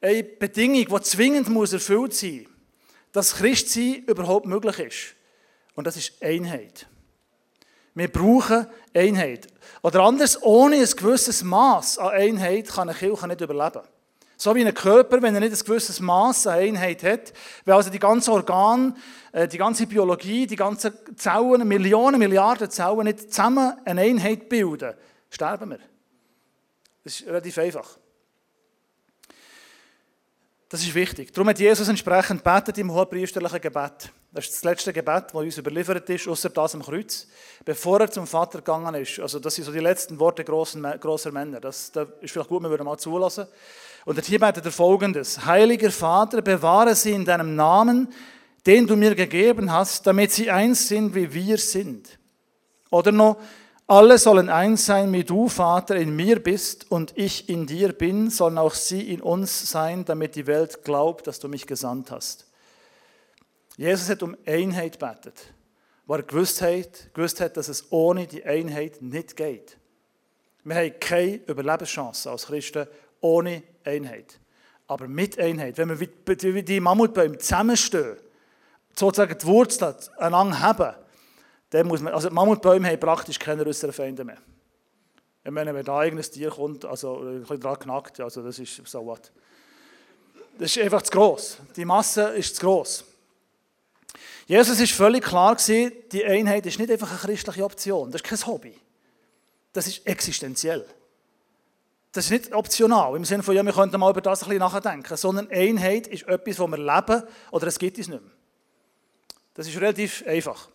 eine 0.00 0.24
Bedingung, 0.24 0.86
die 0.86 1.02
zwingend 1.02 1.48
muss 1.48 1.72
erfüllt 1.72 2.14
sein 2.14 2.42
muss, 2.42 2.50
dass 3.12 3.34
Christsein 3.34 4.04
überhaupt 4.06 4.46
möglich 4.46 4.78
ist. 4.78 5.16
Und 5.74 5.86
das 5.86 5.96
ist 5.96 6.22
Einheit. 6.22 6.86
Wir 7.94 8.08
brauchen 8.08 8.66
Einheit. 8.94 9.48
Oder 9.82 10.00
anders, 10.00 10.42
ohne 10.42 10.76
ein 10.76 10.84
gewisses 10.84 11.42
Maß 11.42 11.98
an 11.98 12.10
Einheit 12.10 12.68
kann 12.68 12.88
eine 12.88 12.98
Kirche 12.98 13.26
nicht 13.26 13.40
überleben. 13.40 13.82
So 14.36 14.54
wie 14.54 14.64
ein 14.64 14.72
Körper, 14.72 15.20
wenn 15.20 15.34
er 15.34 15.40
nicht 15.40 15.52
ein 15.52 15.66
gewisses 15.66 16.00
Maß 16.00 16.46
an 16.46 16.58
Einheit 16.60 17.02
hat, 17.02 17.32
wenn 17.64 17.74
also 17.74 17.90
die 17.90 17.98
ganzen 17.98 18.30
Organe, 18.30 18.94
äh, 19.32 19.46
die 19.46 19.58
ganze 19.58 19.86
Biologie, 19.86 20.46
die 20.46 20.56
ganzen 20.56 20.92
Zellen, 21.16 21.66
Millionen, 21.68 22.18
Milliarden 22.18 22.70
Zellen 22.70 23.04
nicht 23.04 23.32
zusammen 23.32 23.74
eine 23.84 24.00
Einheit 24.00 24.48
bilden, 24.48 24.94
sterben 25.30 25.70
wir. 25.70 25.80
Das 27.04 27.20
ist 27.20 27.26
relativ 27.26 27.58
einfach. 27.58 27.98
Das 30.70 30.80
ist 30.82 30.94
wichtig. 30.94 31.32
Darum 31.32 31.48
hat 31.48 31.58
Jesus 31.58 31.88
entsprechend 31.88 32.44
betet 32.44 32.78
im 32.78 32.92
hohepriesterlichen 32.92 33.60
Gebet. 33.60 34.10
Das 34.32 34.44
ist 34.44 34.54
das 34.54 34.64
letzte 34.64 34.92
Gebet, 34.92 35.24
das 35.26 35.34
uns 35.34 35.58
überliefert 35.58 36.08
ist, 36.08 36.28
außer 36.28 36.50
das 36.50 36.74
am 36.76 36.82
Kreuz, 36.82 37.26
bevor 37.64 38.00
er 38.00 38.10
zum 38.10 38.28
Vater 38.28 38.58
gegangen 38.58 38.94
ist. 38.94 39.18
Also 39.18 39.40
das 39.40 39.56
sind 39.56 39.64
so 39.64 39.72
die 39.72 39.80
letzten 39.80 40.20
Worte 40.20 40.44
großer 40.44 41.32
Männer. 41.32 41.60
Das, 41.60 41.90
das 41.90 42.06
ist 42.20 42.30
vielleicht 42.30 42.48
gut, 42.48 42.62
wir 42.62 42.70
würden 42.70 42.84
mal 42.84 42.96
zulassen. 42.96 43.48
Und 44.04 44.24
hier 44.24 44.38
betet 44.38 44.64
er 44.64 44.70
folgendes. 44.70 45.44
Heiliger 45.44 45.90
Vater, 45.90 46.42
bewahre 46.42 46.94
sie 46.94 47.10
in 47.10 47.24
deinem 47.24 47.56
Namen, 47.56 48.08
den 48.66 48.86
du 48.86 48.94
mir 48.94 49.16
gegeben 49.16 49.72
hast, 49.72 50.06
damit 50.06 50.30
sie 50.30 50.48
eins 50.48 50.86
sind, 50.86 51.12
wie 51.14 51.34
wir 51.34 51.58
sind. 51.58 52.18
Oder 52.90 53.10
noch, 53.10 53.36
alle 53.88 54.16
sollen 54.18 54.48
eins 54.48 54.86
sein, 54.86 55.12
wie 55.12 55.24
du, 55.24 55.48
Vater, 55.48 55.96
in 55.96 56.14
mir 56.14 56.40
bist 56.40 56.88
und 56.92 57.12
ich 57.16 57.48
in 57.48 57.66
dir 57.66 57.92
bin, 57.92 58.30
sollen 58.30 58.58
auch 58.58 58.74
sie 58.74 59.12
in 59.12 59.20
uns 59.20 59.68
sein, 59.68 60.04
damit 60.04 60.36
die 60.36 60.46
Welt 60.46 60.84
glaubt, 60.84 61.26
dass 61.26 61.40
du 61.40 61.48
mich 61.48 61.66
gesandt 61.66 62.12
hast. 62.12 62.49
Jesus 63.80 64.10
hat 64.10 64.22
um 64.22 64.36
Einheit 64.44 64.98
betet, 64.98 65.54
weil 66.04 66.20
er 66.20 66.24
gewusst 66.24 66.60
hat, 66.60 67.14
gewusst 67.14 67.40
hat, 67.40 67.56
dass 67.56 67.68
es 67.68 67.90
ohne 67.90 68.26
die 68.26 68.44
Einheit 68.44 69.00
nicht 69.00 69.36
geht. 69.36 69.78
Wir 70.64 70.76
haben 70.76 71.00
keine 71.00 71.36
Überlebenschance 71.46 72.30
als 72.30 72.44
Christen 72.44 72.86
ohne 73.22 73.62
Einheit. 73.82 74.38
Aber 74.86 75.08
mit 75.08 75.38
Einheit, 75.38 75.78
wenn 75.78 75.88
wir 75.88 75.98
wie 75.98 76.62
die 76.62 76.78
Mammutbäume 76.78 77.38
zusammenstehen, 77.38 78.18
sozusagen 78.94 79.38
die 79.38 79.46
Wurzeln 79.46 79.94
einander 80.18 80.60
haben, 80.60 80.94
dann 81.70 81.86
muss 81.86 82.02
man, 82.02 82.12
also 82.12 82.28
die 82.28 82.34
Mammutbäume 82.34 82.86
haben 82.86 83.00
praktisch 83.00 83.38
keine 83.38 83.64
äußeren 83.64 83.94
Feinde 83.94 84.24
mehr. 84.24 84.36
Ich 85.42 85.50
meine, 85.50 85.72
wenn 85.72 85.86
da 85.86 86.00
ein 86.00 86.08
eigenes 86.08 86.30
Tier 86.30 86.50
kommt, 86.50 86.84
also 86.84 87.20
ein 87.20 87.40
bisschen 87.40 87.60
dran 87.60 87.78
knackt, 87.78 88.20
also 88.20 88.42
das 88.42 88.58
ist 88.58 88.86
so 88.86 89.06
was. 89.06 89.32
Das 90.58 90.76
ist 90.76 90.82
einfach 90.82 91.00
zu 91.00 91.12
gross. 91.12 91.56
Die 91.76 91.86
Masse 91.86 92.24
ist 92.34 92.56
zu 92.56 92.60
gross. 92.60 93.06
Jesus 94.50 94.80
ist 94.80 94.90
völlig 94.90 95.22
klar 95.22 95.54
gewesen, 95.54 95.92
die 96.10 96.24
Einheit 96.24 96.66
ist 96.66 96.76
nicht 96.80 96.90
einfach 96.90 97.08
eine 97.08 97.20
christliche 97.20 97.62
Option. 97.62 98.10
Das 98.10 98.20
ist 98.20 98.26
kein 98.26 98.46
Hobby. 98.52 98.76
Das 99.72 99.86
ist 99.86 100.04
existenziell. 100.04 100.84
Das 102.10 102.24
ist 102.24 102.30
nicht 102.32 102.52
optional, 102.52 103.14
im 103.14 103.24
Sinne 103.24 103.44
von, 103.44 103.54
ja, 103.54 103.64
wir 103.64 103.72
könnten 103.72 104.00
mal 104.00 104.10
über 104.10 104.20
das 104.20 104.42
ein 104.42 104.48
bisschen 104.48 104.58
nachdenken, 104.58 105.16
sondern 105.16 105.48
Einheit 105.52 106.08
ist 106.08 106.26
etwas, 106.26 106.58
wo 106.58 106.66
wir 106.66 106.78
leben 106.78 107.22
oder 107.52 107.68
es 107.68 107.78
gibt 107.78 107.96
es 108.00 108.08
nicht 108.08 108.20
mehr. 108.20 108.32
Das 109.54 109.68
ist 109.68 109.80
relativ 109.80 110.26
einfach. 110.26 110.68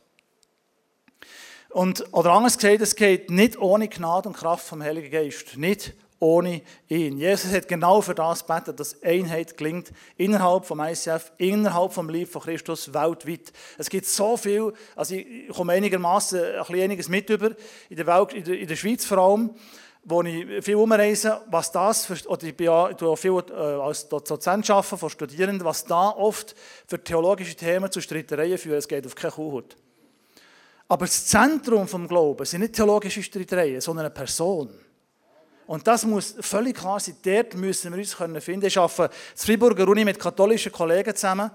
Und, 1.68 2.06
oder 2.14 2.32
anders 2.32 2.58
gesagt, 2.58 2.80
es 2.80 2.96
geht 2.96 3.30
nicht 3.30 3.58
ohne 3.58 3.90
Gnade 3.90 4.30
und 4.30 4.38
Kraft 4.38 4.66
vom 4.66 4.82
Heiligen 4.82 5.12
Geist. 5.12 5.58
Nicht 5.58 5.94
ohne 6.20 6.62
ihn. 6.88 7.18
Jesus 7.18 7.52
hat 7.52 7.68
genau 7.68 8.02
für 8.02 8.16
das 8.16 8.46
gebetet, 8.46 8.80
dass 8.80 9.02
Einheit 9.04 9.58
gelingt 9.58 9.92
innerhalb 10.18 10.66
vom 10.66 10.80
ICF, 10.80 11.32
innerhalb 11.38 11.94
vom 11.94 12.10
Lieb 12.10 12.30
von 12.30 12.42
Christus 12.42 12.94
weltweit. 12.94 13.52
Es 13.78 13.90
gibt 13.90 14.06
so 14.06 14.38
viel, 14.38 14.74
also 14.96 15.16
ich 15.16 15.50
komme 15.50 15.74
einigermaßen 15.74 16.40
ein 16.40 16.60
bisschen 16.60 16.82
einiges 16.82 17.10
mit 17.10 17.30
über, 17.30 17.52
in 17.90 17.98
der, 17.98 18.08
Welt, 18.08 18.34
in 18.34 18.44
der, 18.44 18.60
in 18.60 18.68
der 18.68 18.76
Schweiz 18.76 19.06
vor 19.06 19.18
allem, 19.18 19.56
wo 20.04 20.22
ich 20.22 20.64
viel 20.64 20.76
umreise, 20.76 21.42
was 21.50 21.72
das, 21.72 22.06
für, 22.06 22.30
oder 22.30 22.44
ich 22.44 22.56
bin 22.56 22.68
ja 22.68 22.90
ich 22.92 23.02
auch 23.02 23.16
viel 23.16 23.44
äh, 23.50 23.54
als 23.54 24.08
Dozent 24.08 24.70
arbeiten 24.70 24.98
von 24.98 25.10
Studierenden, 25.10 25.66
was 25.66 25.84
da 25.84 26.10
oft 26.10 26.56
für 26.88 27.04
theologische 27.04 27.56
Themen 27.56 27.92
zu 27.92 28.00
Streitereien 28.02 28.58
führt, 28.58 28.78
es 28.78 28.88
geht 28.88 29.06
auf 29.06 29.16
keine 29.16 29.34
Kuhhaut. 29.34 29.76
Aber 30.88 31.06
das 31.06 31.26
Zentrum 31.26 31.88
vom 31.88 32.08
Glauben 32.08 32.46
sind 32.46 32.62
nicht 32.62 32.76
theologische 32.76 33.24
Streitereien, 33.24 33.82
sondern 33.82 34.06
eine 34.06 34.14
Person. 34.14 34.70
Und 35.68 35.88
das 35.88 36.06
muss 36.06 36.36
völlig 36.40 36.78
klar 36.78 37.00
sein. 37.00 37.18
Dort 37.24 37.56
müssen 37.56 37.92
wir 37.92 38.00
uns 38.00 38.16
können 38.16 38.40
finden. 38.40 38.68
Ich 38.68 38.78
arbeite 38.78 39.14
in 39.14 39.38
Freiburger 39.38 39.88
Uni 39.88 40.06
mit 40.06 40.20
katholischen 40.20 40.72
Kollegen 40.72 41.16
zusammen. 41.16 41.50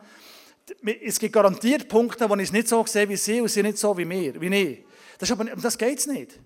Es 1.02 1.18
gibt 1.18 1.32
garantiert 1.32 1.88
Punkte, 1.88 2.28
wo 2.28 2.34
ich 2.36 2.42
es 2.42 2.52
nicht 2.52 2.68
so 2.68 2.84
sehe 2.86 3.08
wie 3.08 3.16
sie 3.16 3.40
und 3.40 3.48
sie 3.48 3.62
nicht 3.62 3.78
so 3.78 3.96
wie 3.96 4.04
mir, 4.04 4.40
wie 4.40 4.54
ich. 4.54 4.84
Das, 5.18 5.30
aber, 5.30 5.44
das 5.44 5.76
geht 5.76 5.98
es 5.98 6.06
nicht. 6.06 6.38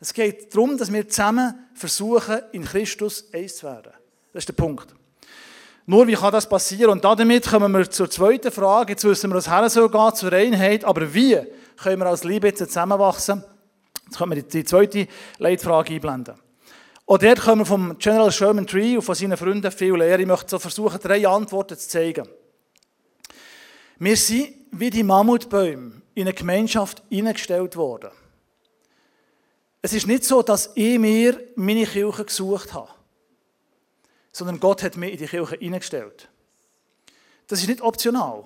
Es 0.00 0.12
geht 0.14 0.54
darum, 0.54 0.78
dass 0.78 0.92
wir 0.92 1.06
zusammen 1.08 1.68
versuchen, 1.74 2.40
in 2.52 2.64
Christus 2.64 3.26
eins 3.32 3.56
zu 3.56 3.66
werden. 3.66 3.92
Das 4.32 4.42
ist 4.42 4.48
der 4.48 4.54
Punkt. 4.54 4.94
Nur 5.86 6.06
wie 6.06 6.14
kann 6.14 6.32
das 6.32 6.48
passieren? 6.48 6.92
Und 6.92 7.04
damit 7.04 7.48
kommen 7.48 7.72
wir 7.72 7.90
zur 7.90 8.08
zweiten 8.08 8.52
Frage. 8.52 8.92
Jetzt 8.92 9.04
wissen 9.04 9.30
wir, 9.30 9.36
was 9.36 9.50
her 9.50 9.68
soll 9.68 9.90
zur 10.14 10.32
Einheit. 10.32 10.84
Aber 10.84 11.12
wie 11.12 11.38
können 11.76 11.98
wir 11.98 12.06
als 12.06 12.24
Liebe 12.24 12.54
zusammenwachsen? 12.54 13.42
Jetzt 14.06 14.18
können 14.18 14.32
wir 14.34 14.42
die 14.42 14.64
zweite 14.64 15.08
Leitfrage 15.38 15.94
einblenden. 15.94 16.34
Und 17.10 17.24
dort 17.24 17.40
können 17.40 17.62
wir 17.62 17.66
vom 17.66 17.98
General 17.98 18.30
Sherman 18.30 18.68
Tree 18.68 18.94
und 18.94 19.02
von 19.02 19.16
seinen 19.16 19.36
Freunden 19.36 19.72
viel 19.72 19.96
lernen. 19.96 20.20
Ich 20.20 20.28
möchte 20.28 20.48
so 20.48 20.60
versuchen, 20.60 21.00
drei 21.00 21.26
Antworten 21.26 21.76
zu 21.76 21.88
zeigen. 21.88 22.28
Wir 23.98 24.16
sind 24.16 24.54
wie 24.70 24.90
die 24.90 25.02
Mammutbäume 25.02 26.02
in 26.14 26.22
eine 26.22 26.32
Gemeinschaft 26.34 27.02
eingestellt 27.10 27.74
worden. 27.74 28.12
Es 29.82 29.92
ist 29.92 30.06
nicht 30.06 30.22
so, 30.22 30.42
dass 30.42 30.70
ich 30.76 31.00
mir 31.00 31.36
meine 31.56 31.84
Kirche 31.84 32.24
gesucht 32.24 32.74
habe, 32.74 32.90
sondern 34.30 34.60
Gott 34.60 34.84
hat 34.84 34.96
mich 34.96 35.14
in 35.14 35.18
die 35.18 35.26
Kirche 35.26 35.58
eingestellt. 35.60 36.28
Das 37.48 37.60
ist 37.60 37.66
nicht 37.66 37.82
optional. 37.82 38.44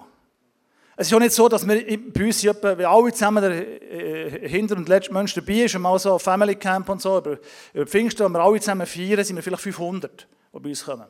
Es 0.96 1.08
ist 1.08 1.14
auch 1.14 1.18
nicht 1.18 1.32
so, 1.32 1.48
dass 1.48 1.66
wir 1.66 1.98
bei 2.12 2.24
uns 2.24 2.44
etwa, 2.44 2.78
wenn 2.78 2.86
alle 2.86 3.12
zusammen 3.12 3.42
der 3.42 3.92
äh, 3.92 4.48
hinter 4.48 4.76
und 4.76 4.88
letzte 4.88 5.12
Mensch 5.12 5.34
dabei 5.34 5.64
ist, 5.64 5.76
mal 5.78 5.98
so 5.98 6.18
Family 6.18 6.54
Camp 6.54 6.88
und 6.88 7.02
so, 7.02 7.18
über, 7.18 7.38
über 7.72 7.86
Pfingsten, 7.86 8.24
wenn 8.24 8.32
wir 8.32 8.40
alle 8.40 8.60
zusammen 8.60 8.86
feiern, 8.86 9.24
sind 9.24 9.36
wir 9.36 9.42
vielleicht 9.42 9.62
500, 9.62 10.28
die 10.52 10.58
bei 10.60 10.68
uns 10.68 10.84
kommen. 10.84 11.06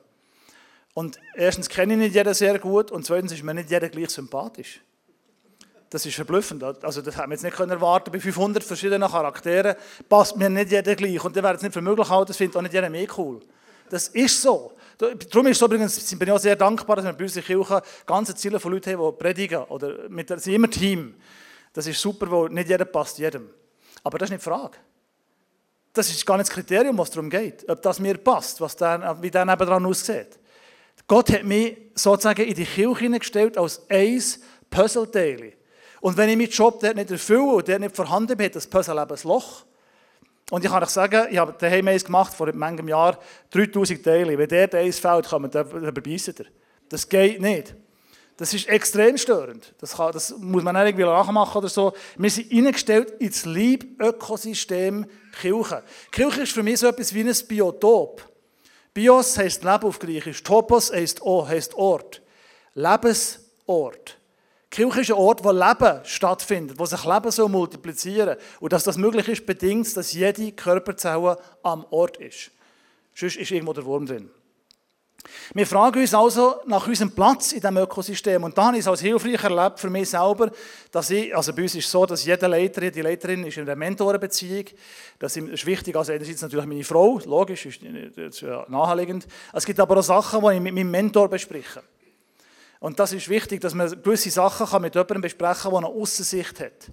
Und 0.94 1.18
erstens 1.34 1.68
kenne 1.68 1.94
ich 1.94 1.98
nicht 1.98 2.14
jeden 2.14 2.32
sehr 2.32 2.58
gut 2.58 2.92
und 2.92 3.04
zweitens 3.04 3.32
ist 3.32 3.42
mir 3.42 3.52
nicht 3.52 3.70
jeder 3.70 3.88
gleich 3.88 4.10
sympathisch. 4.10 4.80
Das 5.90 6.06
ist 6.06 6.14
verblüffend. 6.14 6.62
Also 6.82 7.02
das 7.02 7.16
haben 7.16 7.30
wir 7.30 7.34
jetzt 7.34 7.44
nicht 7.44 7.58
erwarten 7.58 8.10
bei 8.10 8.20
500 8.20 8.64
verschiedenen 8.64 9.08
Charakteren 9.08 9.76
passt 10.08 10.36
mir 10.36 10.48
nicht 10.48 10.70
jeder 10.70 10.94
gleich. 10.94 11.22
Und 11.22 11.36
dann 11.36 11.44
wäre 11.44 11.56
es 11.56 11.62
nicht 11.62 11.74
für 11.74 11.82
möglich 11.82 12.08
halten, 12.08 12.28
das 12.28 12.36
findet 12.36 12.56
auch 12.56 12.62
nicht 12.62 12.74
jeder 12.74 12.88
mehr 12.88 13.06
cool. 13.18 13.40
Das 13.90 14.08
ist 14.08 14.40
so. 14.40 14.72
Darum 14.96 15.46
ist 15.48 15.60
übrigens, 15.60 16.16
bin 16.16 16.28
ich 16.28 16.32
auch 16.32 16.38
sehr 16.38 16.56
dankbar, 16.56 16.96
dass 16.96 17.04
wir 17.04 17.12
bei 17.12 17.24
uns 17.24 17.36
in 17.36 17.42
der 17.42 17.56
Kirche 17.56 17.82
ganze 18.06 18.34
Ziele 18.34 18.60
von 18.60 18.72
Leuten 18.72 18.92
haben, 18.92 19.12
die 19.12 19.22
predigen. 19.22 19.64
Oder 19.64 20.08
mit, 20.08 20.28
sind 20.28 20.54
immer 20.54 20.70
Team. 20.70 21.14
Das 21.72 21.86
ist 21.86 22.00
super, 22.00 22.30
weil 22.30 22.50
nicht 22.50 22.68
jeder 22.68 22.84
passt 22.84 23.18
jedem. 23.18 23.50
Aber 24.02 24.18
das 24.18 24.28
ist 24.28 24.32
nicht 24.32 24.42
die 24.42 24.50
Frage. 24.50 24.78
Das 25.92 26.08
ist 26.08 26.24
gar 26.24 26.36
nicht 26.36 26.48
das 26.48 26.54
Kriterium, 26.54 26.96
was 26.98 27.10
darum 27.10 27.28
geht. 27.28 27.68
Ob 27.68 27.82
das 27.82 27.98
mir 27.98 28.16
passt, 28.18 28.60
was 28.60 28.76
der, 28.76 29.16
wie 29.20 29.30
der 29.30 29.44
nebenan 29.44 29.84
aussieht. 29.86 30.38
Gott 31.06 31.30
hat 31.30 31.44
mich 31.44 31.76
sozusagen 31.94 32.42
in 32.42 32.54
die 32.54 32.64
Kirche 32.64 33.00
hineingestellt 33.00 33.58
als 33.58 33.82
eins 33.90 34.40
Puzzleteile. 34.70 35.52
Und 36.00 36.16
wenn 36.16 36.28
ich 36.28 36.36
meinen 36.36 36.50
Job 36.50 36.80
dort 36.80 36.96
nicht 36.96 37.10
erfülle 37.10 37.54
und 37.54 37.68
dort 37.68 37.80
nicht 37.80 37.96
vorhanden 37.96 38.36
bin, 38.36 38.46
hat 38.46 38.56
das 38.56 38.66
Puzzle 38.66 39.00
eben 39.00 39.10
ein 39.10 39.18
Loch. 39.24 39.64
Und 40.50 40.64
ich 40.64 40.70
kann 40.70 40.82
euch 40.82 40.90
sagen, 40.90 41.26
ich 41.30 41.38
habe 41.38 41.54
daheim 41.58 41.88
eins 41.88 42.04
gemacht, 42.04 42.34
vor 42.34 42.52
manchem 42.52 42.88
Jahr, 42.88 43.18
3000 43.50 44.02
Teile. 44.02 44.36
Wenn 44.36 44.48
der 44.48 44.72
eins 44.74 44.98
fällt, 44.98 45.28
kann 45.28 45.42
man 45.42 45.50
den 45.50 45.66
überbeissen. 45.66 46.34
Das 46.88 47.08
geht 47.08 47.40
nicht. 47.40 47.74
Das 48.36 48.52
ist 48.52 48.68
extrem 48.68 49.16
störend. 49.16 49.74
Das, 49.78 49.96
kann, 49.96 50.12
das 50.12 50.36
muss 50.38 50.62
man 50.62 50.74
nicht 50.74 50.86
irgendwie 50.86 51.04
nachmachen 51.04 51.58
oder 51.58 51.68
so. 51.68 51.92
Wir 52.16 52.30
sind 52.30 52.50
eingestellt 52.52 53.10
ins 53.20 53.44
Lieb-Ökosystem 53.46 55.06
Kirche. 55.40 55.82
Kirche 56.10 56.42
ist 56.42 56.52
für 56.52 56.62
mich 56.62 56.80
so 56.80 56.88
etwas 56.88 57.14
wie 57.14 57.20
ein 57.20 57.34
Biotop. 57.48 58.28
Bios 58.92 59.38
heisst 59.38 59.62
Leben 59.62 59.84
auf 59.84 59.98
Griechisch. 59.98 60.42
Topos 60.42 60.92
heisst, 60.92 61.22
oh, 61.22 61.46
heisst 61.46 61.74
Ort. 61.74 62.22
Lebensort. 62.74 64.18
Kirche 64.74 65.02
ist 65.02 65.10
ein 65.10 65.16
Ort, 65.16 65.44
wo 65.44 65.52
Leben 65.52 66.00
stattfindet, 66.02 66.80
wo 66.80 66.84
sich 66.84 67.04
Leben 67.04 67.30
so 67.30 67.48
multiplizieren. 67.48 68.36
Und 68.58 68.72
dass 68.72 68.82
das 68.82 68.96
möglich 68.96 69.28
ist, 69.28 69.46
bedingt, 69.46 69.96
dass 69.96 70.12
jede 70.12 70.50
Körperzelle 70.50 71.38
am 71.62 71.86
Ort 71.90 72.16
ist. 72.16 72.50
Sonst 73.14 73.36
ist 73.36 73.52
irgendwo 73.52 73.72
der 73.72 73.84
Wurm 73.84 74.04
drin. 74.04 74.28
Wir 75.54 75.64
fragen 75.64 76.00
uns 76.00 76.12
also 76.12 76.56
nach 76.66 76.88
unserem 76.88 77.12
Platz 77.12 77.52
in 77.52 77.60
diesem 77.60 77.76
Ökosystem. 77.76 78.42
Und 78.42 78.58
da 78.58 78.66
habe 78.66 78.76
ich 78.76 78.80
es 78.80 78.88
als 78.88 79.00
hilfreich 79.00 79.44
erlebt 79.44 79.78
für 79.78 79.90
mich 79.90 80.10
selber, 80.10 80.50
dass 80.90 81.08
ich, 81.08 81.34
also 81.34 81.52
bei 81.52 81.62
uns 81.62 81.76
ist 81.76 81.84
es 81.84 81.90
so, 81.92 82.04
dass 82.04 82.24
jede 82.24 82.48
Leiterin, 82.48 82.90
die 82.90 83.00
Leiterin 83.00 83.44
ist 83.44 83.56
in 83.56 83.62
einer 83.62 83.76
Mentorenbeziehung. 83.76 84.64
Das 85.20 85.36
ist 85.36 85.66
wichtig, 85.66 85.94
also 85.94 86.12
einerseits 86.12 86.42
natürlich 86.42 86.66
meine 86.66 86.82
Frau, 86.82 87.20
logisch, 87.24 87.66
ist, 87.66 87.80
ist 87.80 88.40
ja 88.40 88.66
naheliegend. 88.68 89.28
Es 89.52 89.64
gibt 89.64 89.78
aber 89.78 89.98
auch 89.98 90.02
Sachen, 90.02 90.40
die 90.40 90.56
ich 90.56 90.60
mit 90.60 90.74
meinem 90.74 90.90
Mentor 90.90 91.28
bespreche. 91.28 91.84
Und 92.84 93.00
das 93.00 93.14
ist 93.14 93.30
wichtig, 93.30 93.62
dass 93.62 93.72
man 93.72 93.88
gewisse 94.02 94.30
Sachen 94.30 94.82
mit 94.82 94.94
jemandem 94.94 95.22
besprechen 95.22 95.62
kann, 95.62 95.70
der 95.70 95.88
eine 95.88 96.02
Aussicht 96.02 96.60
hat. 96.60 96.90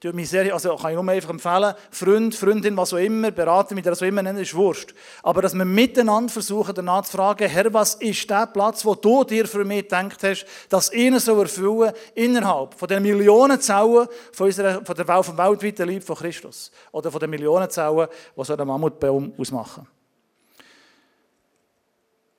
Tut 0.00 0.14
mich 0.14 0.30
sehr, 0.30 0.50
also 0.50 0.74
kann 0.76 0.92
ich 0.92 0.96
nur 0.96 1.06
einfach 1.12 1.28
empfehlen, 1.28 1.74
Freund, 1.90 2.34
Freundin, 2.34 2.74
was 2.74 2.94
auch 2.94 2.96
immer, 2.96 3.30
Berater, 3.30 3.74
mit 3.74 3.84
der 3.84 3.94
so 3.94 4.06
immer 4.06 4.22
nennen, 4.22 4.38
ist 4.38 4.54
Wurscht. 4.54 4.94
Aber 5.22 5.42
dass 5.42 5.52
wir 5.52 5.66
miteinander 5.66 6.32
versuchen, 6.32 6.74
danach 6.74 7.04
zu 7.04 7.18
fragen, 7.18 7.50
Herr, 7.50 7.70
was 7.74 7.96
ist 7.96 8.30
der 8.30 8.46
Platz, 8.46 8.82
wo 8.82 8.94
du 8.94 9.24
dir 9.24 9.46
für 9.46 9.62
mich 9.66 9.82
gedacht 9.82 10.22
hast, 10.22 10.46
dass 10.70 10.90
ihnen 10.90 11.20
so 11.20 11.38
erfüllen 11.38 11.92
innerhalb 12.14 12.72
von 12.72 12.88
den 12.88 13.02
Millionen 13.02 13.60
Zellen 13.60 14.08
von, 14.32 14.46
unserer, 14.46 14.82
von 14.86 14.96
der 14.96 15.06
Welt, 15.06 15.26
vom 15.26 15.36
weltweiten 15.36 15.86
Lieb 15.86 16.02
von 16.02 16.16
Christus. 16.16 16.72
Oder 16.92 17.10
von 17.10 17.20
den 17.20 17.28
Millionen 17.28 17.68
Zellen, 17.68 18.08
die 18.34 18.42
so 18.42 18.54
einen 18.54 18.66
Mammutbaum 18.66 19.34
ausmachen. 19.36 19.86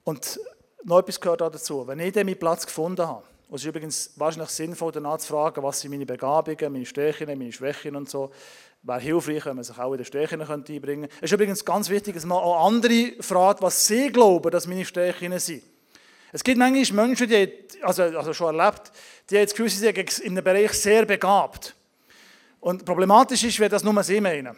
Und 0.03 0.39
noch 0.83 0.99
etwas 0.99 1.19
gehört 1.19 1.41
dazu. 1.41 1.87
Wenn 1.87 1.99
ich 1.99 2.13
dann 2.13 2.25
meinen 2.25 2.39
Platz 2.39 2.65
gefunden 2.65 3.07
habe, 3.07 3.23
es 3.49 3.61
ist 3.61 3.67
übrigens 3.67 4.11
wahrscheinlich 4.17 4.49
sinnvoll, 4.49 4.91
danach 4.91 5.19
zu 5.19 5.27
fragen, 5.27 5.63
was 5.63 5.79
sind 5.79 5.91
meine 5.91 6.05
Begabungen, 6.05 6.73
meine 6.73 6.85
Stärken, 6.85 7.27
meine 7.27 7.51
Schwächen 7.51 7.95
und 7.95 8.09
so. 8.09 8.31
Wäre 8.83 8.99
hilfreich, 8.99 9.45
wenn 9.45 9.55
man 9.55 9.63
sich 9.63 9.77
auch 9.77 9.91
in 9.93 9.97
den 9.97 10.05
Stärken 10.05 10.41
einbringen 10.41 11.01
könnte. 11.01 11.15
Es 11.17 11.23
ist 11.23 11.31
übrigens 11.31 11.63
ganz 11.63 11.89
wichtig, 11.89 12.13
dass 12.13 12.25
man 12.25 12.37
auch 12.37 12.65
andere 12.67 13.13
fragt, 13.21 13.61
was 13.61 13.87
sie 13.87 14.11
glauben, 14.11 14.51
dass 14.51 14.67
meine 14.67 14.85
Stärken 14.85 15.37
sind. 15.39 15.63
Es 16.33 16.43
gibt 16.43 16.57
manchmal 16.57 17.07
Menschen, 17.07 17.27
die 17.27 17.53
also, 17.81 18.03
also 18.03 18.33
schon 18.33 18.59
erlebt, 18.59 18.91
die 19.29 19.35
jetzt 19.35 19.55
gewisse 19.55 19.79
sind 19.79 20.19
in 20.19 20.31
einem 20.33 20.43
Bereich 20.43 20.73
sehr 20.73 21.05
begabt. 21.05 21.73
Und 22.59 22.83
problematisch 22.83 23.43
ist, 23.43 23.59
wenn 23.59 23.69
das 23.69 23.83
nur 23.83 24.03
sie 24.03 24.19
meinen. 24.19 24.55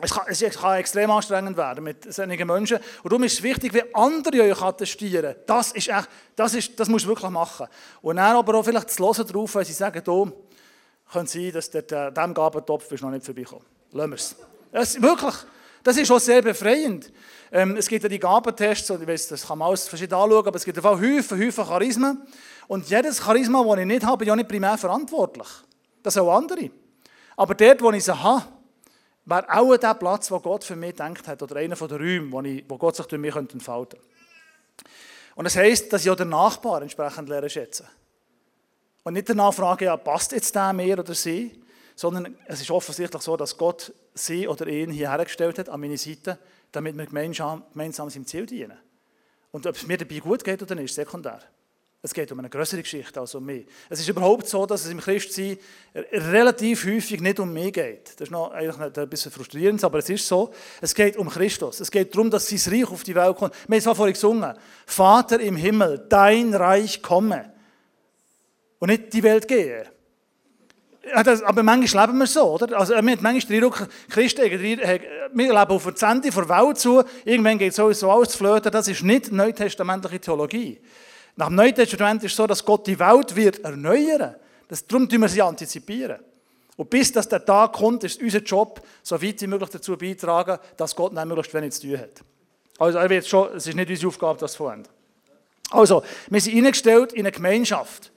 Es 0.00 0.12
kann, 0.12 0.24
es 0.28 0.40
kann, 0.40 0.76
extrem 0.76 1.10
anstrengend 1.10 1.56
werden 1.56 1.84
mit 1.84 2.12
solchen 2.12 2.46
Menschen. 2.46 2.78
Und 3.02 3.12
darum 3.12 3.22
ist 3.22 3.34
es 3.34 3.42
wichtig, 3.42 3.72
wie 3.72 3.94
andere 3.94 4.42
euch 4.42 4.60
attestieren. 4.60 5.36
Das 5.46 5.72
ist 5.72 5.88
echt, 5.88 6.08
das, 6.34 6.54
ist, 6.54 6.78
das 6.78 6.88
musst 6.88 7.04
du 7.04 7.10
wirklich 7.10 7.30
machen. 7.30 7.68
Und 8.02 8.16
dann 8.16 8.36
aber 8.36 8.56
auch 8.56 8.64
vielleicht 8.64 8.90
zu 8.90 9.04
hören 9.04 9.26
darauf, 9.26 9.54
wenn 9.54 9.64
sie 9.64 9.72
sagen, 9.72 10.02
du, 10.02 10.32
könnte 11.12 11.30
sein, 11.30 11.52
dass 11.52 11.70
der, 11.70 12.10
diesem 12.10 12.34
Gabentopf 12.34 12.90
ist 12.90 13.02
noch 13.02 13.10
nicht 13.10 13.24
vorbeikommen. 13.24 13.64
Lassen 13.92 14.10
wir 14.10 14.16
es. 14.16 14.36
Das, 14.72 15.00
wirklich, 15.00 15.34
das 15.84 15.96
ist 15.96 16.10
auch 16.10 16.18
sehr 16.18 16.42
befreiend. 16.42 17.12
Ähm, 17.52 17.76
es 17.76 17.86
gibt 17.86 18.02
ja 18.02 18.08
die 18.08 18.18
Gabentests, 18.18 18.90
ich 18.90 19.06
weiß, 19.06 19.28
das 19.28 19.46
kann 19.46 19.58
man 19.58 19.68
alles 19.68 19.86
verschieden 19.86 20.14
anschauen, 20.14 20.46
aber 20.46 20.56
es 20.56 20.64
gibt 20.64 20.76
einfach 20.76 21.00
Häufen, 21.00 21.38
Häufen 21.38 21.64
Charismen. 21.64 22.22
Und 22.66 22.88
jedes 22.90 23.22
Charisma, 23.22 23.62
das 23.62 23.78
ich 23.78 23.86
nicht 23.86 24.04
habe, 24.04 24.18
bin 24.18 24.26
ich 24.26 24.32
auch 24.32 24.36
nicht 24.36 24.48
primär 24.48 24.76
verantwortlich. 24.76 25.46
Das 26.02 26.14
sind 26.14 26.24
auch 26.24 26.36
andere. 26.36 26.70
Aber 27.36 27.54
dort, 27.54 27.82
wo 27.82 27.92
ich 27.92 28.04
sie 28.04 28.22
habe, 28.22 28.44
wäre 29.26 29.46
auch 29.48 29.76
der 29.76 29.94
Platz, 29.94 30.30
wo 30.30 30.38
Gott 30.40 30.64
für 30.64 30.76
mich 30.76 30.92
gedacht 30.92 31.26
hat, 31.28 31.42
oder 31.42 31.56
einer 31.56 31.76
der 31.76 31.98
Räume, 31.98 32.32
wo, 32.32 32.40
ich, 32.42 32.64
wo 32.68 32.76
Gott 32.78 32.96
sich 32.96 33.06
durch 33.06 33.20
mich 33.20 33.34
entfalten 33.34 33.98
könnte. 33.98 34.14
Und 35.34 35.44
das 35.44 35.56
heisst, 35.56 35.92
dass 35.92 36.04
ich 36.04 36.10
auch 36.10 36.16
den 36.16 36.28
Nachbar 36.28 36.82
entsprechend 36.82 37.28
lernen 37.28 37.50
schätzen. 37.50 37.86
Und 39.02 39.14
nicht 39.14 39.28
danach 39.28 39.52
frage, 39.52 39.86
ja, 39.86 39.96
passt 39.96 40.32
jetzt 40.32 40.54
der 40.54 40.72
mir 40.72 40.98
oder 40.98 41.14
sie, 41.14 41.62
sondern 41.94 42.36
es 42.46 42.60
ist 42.60 42.70
offensichtlich 42.70 43.22
so, 43.22 43.36
dass 43.36 43.56
Gott 43.56 43.92
sie 44.14 44.48
oder 44.48 44.66
ihn 44.66 44.90
hierher 44.90 45.24
gestellt 45.24 45.58
hat, 45.58 45.68
an 45.68 45.80
meine 45.80 45.98
Seite, 45.98 46.38
damit 46.72 46.96
wir 46.96 47.06
gemeinsam, 47.06 47.64
gemeinsam 47.72 48.10
seinem 48.10 48.26
Ziel 48.26 48.46
dienen. 48.46 48.78
Und 49.52 49.66
ob 49.66 49.76
es 49.76 49.86
mir 49.86 49.98
dabei 49.98 50.18
gut 50.18 50.42
geht 50.42 50.62
oder 50.62 50.74
nicht, 50.74 50.86
ist 50.86 50.94
sekundär. 50.94 51.40
Es 52.04 52.12
geht 52.12 52.30
um 52.32 52.38
eine 52.38 52.50
größere 52.50 52.82
Geschichte 52.82 53.18
als 53.18 53.34
um 53.34 53.46
mich. 53.46 53.64
Es 53.88 53.98
ist 53.98 54.10
überhaupt 54.10 54.46
so, 54.46 54.66
dass 54.66 54.84
es 54.84 54.90
im 54.90 55.00
Christsein 55.00 55.56
relativ 56.12 56.84
häufig 56.84 57.18
nicht 57.22 57.40
um 57.40 57.50
mich 57.50 57.72
geht. 57.72 58.12
Das 58.16 58.28
ist 58.28 58.30
noch 58.30 58.50
eigentlich 58.50 58.98
ein 58.98 59.08
bisschen 59.08 59.32
frustrierend, 59.32 59.82
aber 59.82 60.00
es 60.00 60.10
ist 60.10 60.28
so. 60.28 60.52
Es 60.82 60.94
geht 60.94 61.16
um 61.16 61.30
Christus. 61.30 61.80
Es 61.80 61.90
geht 61.90 62.14
darum, 62.14 62.30
dass 62.30 62.46
sein 62.46 62.74
Reich 62.74 62.90
auf 62.90 63.04
die 63.04 63.14
Welt 63.14 63.34
kommt. 63.36 63.54
Wir 63.66 63.80
haben 63.80 63.90
es 63.90 63.96
vorhin 63.96 64.12
gesungen. 64.12 64.52
Vater 64.84 65.40
im 65.40 65.56
Himmel, 65.56 66.04
dein 66.10 66.52
Reich 66.52 67.00
komme. 67.00 67.50
Und 68.80 68.90
nicht 68.90 69.10
die 69.14 69.22
Welt 69.22 69.48
gehe. 69.48 69.86
aber 71.14 71.62
manchmal 71.62 72.06
leben 72.06 72.18
wir 72.18 72.26
so, 72.26 72.52
oder? 72.52 72.78
Also, 72.78 72.92
wir 72.92 72.98
haben 72.98 73.18
manchmal 73.22 73.60
den 73.60 73.70
Christen, 74.10 74.42
wir 74.42 74.58
leben 75.32 75.56
auf 75.56 75.94
der 75.94 76.08
Ende 76.10 76.30
der 76.30 76.48
Welt 76.50 76.78
zu, 76.78 77.02
irgendwann 77.24 77.56
geht 77.56 77.72
sowieso 77.72 78.10
alles 78.10 78.28
zu 78.28 78.36
flöten. 78.36 78.70
Das 78.70 78.88
ist 78.88 79.02
nicht 79.02 79.32
neutestamentliche 79.32 80.20
Theologie. 80.20 80.82
Nach 81.36 81.48
dem 81.48 81.56
Neuen 81.56 81.74
Testament 81.74 82.22
ist 82.22 82.32
es 82.32 82.36
so, 82.36 82.46
dass 82.46 82.64
Gott 82.64 82.86
die 82.86 82.98
Welt 82.98 83.34
wird 83.34 83.60
erneuern. 83.60 84.36
Das, 84.68 84.86
darum 84.86 85.08
tun 85.08 85.20
wir 85.20 85.28
sie 85.28 85.42
antizipieren. 85.42 86.20
Und 86.76 86.90
bis 86.90 87.12
dass 87.12 87.28
der 87.28 87.44
Tag 87.44 87.72
kommt, 87.72 88.04
ist 88.04 88.20
unser 88.20 88.40
Job, 88.40 88.84
so 89.02 89.20
weit 89.20 89.40
wie 89.40 89.46
möglich 89.46 89.70
dazu 89.70 89.96
beitragen, 89.96 90.58
dass 90.76 90.94
Gott 90.94 91.12
nicht 91.12 91.24
möglichst 91.24 91.54
wenig 91.54 91.72
zu 91.72 91.82
tun 91.82 91.98
hat. 91.98 92.22
Also 92.78 92.98
er 92.98 93.08
wird 93.08 93.26
schon, 93.26 93.54
es 93.54 93.66
ist 93.66 93.74
nicht 93.74 93.90
unsere 93.90 94.08
Aufgabe, 94.08 94.38
das 94.38 94.52
zu 94.52 94.58
vollenden. 94.58 94.92
Also, 95.70 96.04
wir 96.28 96.40
sind 96.40 96.56
eingestellt 96.56 97.12
in 97.12 97.20
eine 97.20 97.32
Gemeinschaft. 97.32 98.12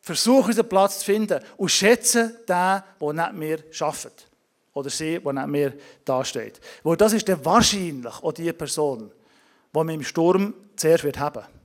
Versuchen, 0.00 0.48
unseren 0.48 0.68
Platz 0.68 1.00
zu 1.00 1.06
finden 1.06 1.42
und 1.56 1.68
schätzen 1.70 2.36
den, 2.48 2.82
der 3.00 3.12
nicht 3.12 3.32
mehr 3.32 3.58
arbeitet. 3.80 4.26
Oder 4.72 4.90
sie, 4.90 5.18
der 5.18 5.32
nicht 5.32 5.48
mehr 5.48 5.72
dasteht. 6.04 6.60
Weil 6.82 6.96
das 6.96 7.12
ist 7.12 7.28
dann 7.28 7.44
wahrscheinlich 7.44 8.22
auch 8.22 8.32
die 8.32 8.52
Person, 8.52 9.10
die 9.10 9.76
man 9.76 9.88
im 9.88 10.04
Sturm 10.04 10.54
zuerst 10.76 11.04
haben 11.04 11.34
wird. 11.34 11.57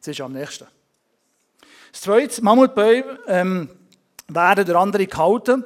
Das 0.00 0.08
ist 0.08 0.20
am 0.20 0.32
nächsten. 0.32 0.66
Das 1.92 2.00
zweite, 2.00 2.42
Mammutbäume 2.42 3.18
ähm, 3.26 3.68
werden 4.28 4.64
durch 4.64 4.78
andere 4.78 5.06
gehalten. 5.06 5.64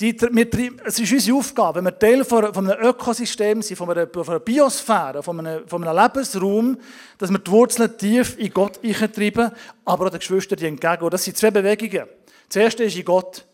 Die, 0.00 0.18
wir, 0.18 0.48
es 0.84 0.98
ist 0.98 1.12
unsere 1.12 1.36
Aufgabe, 1.36 1.76
wenn 1.76 1.84
wir 1.84 1.98
Teil 1.98 2.24
von, 2.24 2.54
von 2.54 2.70
einem 2.70 2.82
Ökosystem 2.82 3.60
sind, 3.60 3.76
von 3.76 3.90
einer, 3.90 4.08
von 4.08 4.26
einer 4.26 4.40
Biosphäre, 4.40 5.22
von 5.22 5.38
einem, 5.38 5.68
von 5.68 5.86
einem 5.86 6.02
Lebensraum, 6.02 6.78
dass 7.18 7.30
wir 7.30 7.38
die 7.38 7.50
Wurzeln 7.50 7.96
tief 7.98 8.38
in 8.38 8.52
Gott 8.54 8.80
eintreiben, 8.82 9.52
aber 9.84 10.06
auch 10.06 10.10
den 10.10 10.18
Geschwistern 10.18 10.58
entgegen. 10.60 11.02
Und 11.02 11.12
das 11.12 11.24
sind 11.24 11.36
zwei 11.36 11.50
Bewegungen. 11.50 12.08
Das 12.48 12.56
erste 12.56 12.84
ist 12.84 12.96
in 12.96 13.04
Gott. 13.04 13.44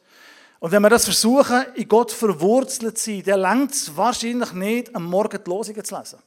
Und 0.60 0.70
wenn 0.70 0.82
wir 0.82 0.90
das 0.90 1.04
versuchen, 1.04 1.64
in 1.74 1.88
Gott 1.88 2.12
verwurzelt 2.12 2.98
zu 2.98 3.10
sein, 3.10 3.22
dann 3.24 3.40
längt 3.40 3.72
es 3.72 3.96
wahrscheinlich 3.96 4.52
nicht, 4.52 4.94
am 4.94 5.04
Morgen 5.04 5.40
die 5.44 5.50
Losungen 5.50 5.84
zu 5.84 5.96
lesen. 5.96 6.18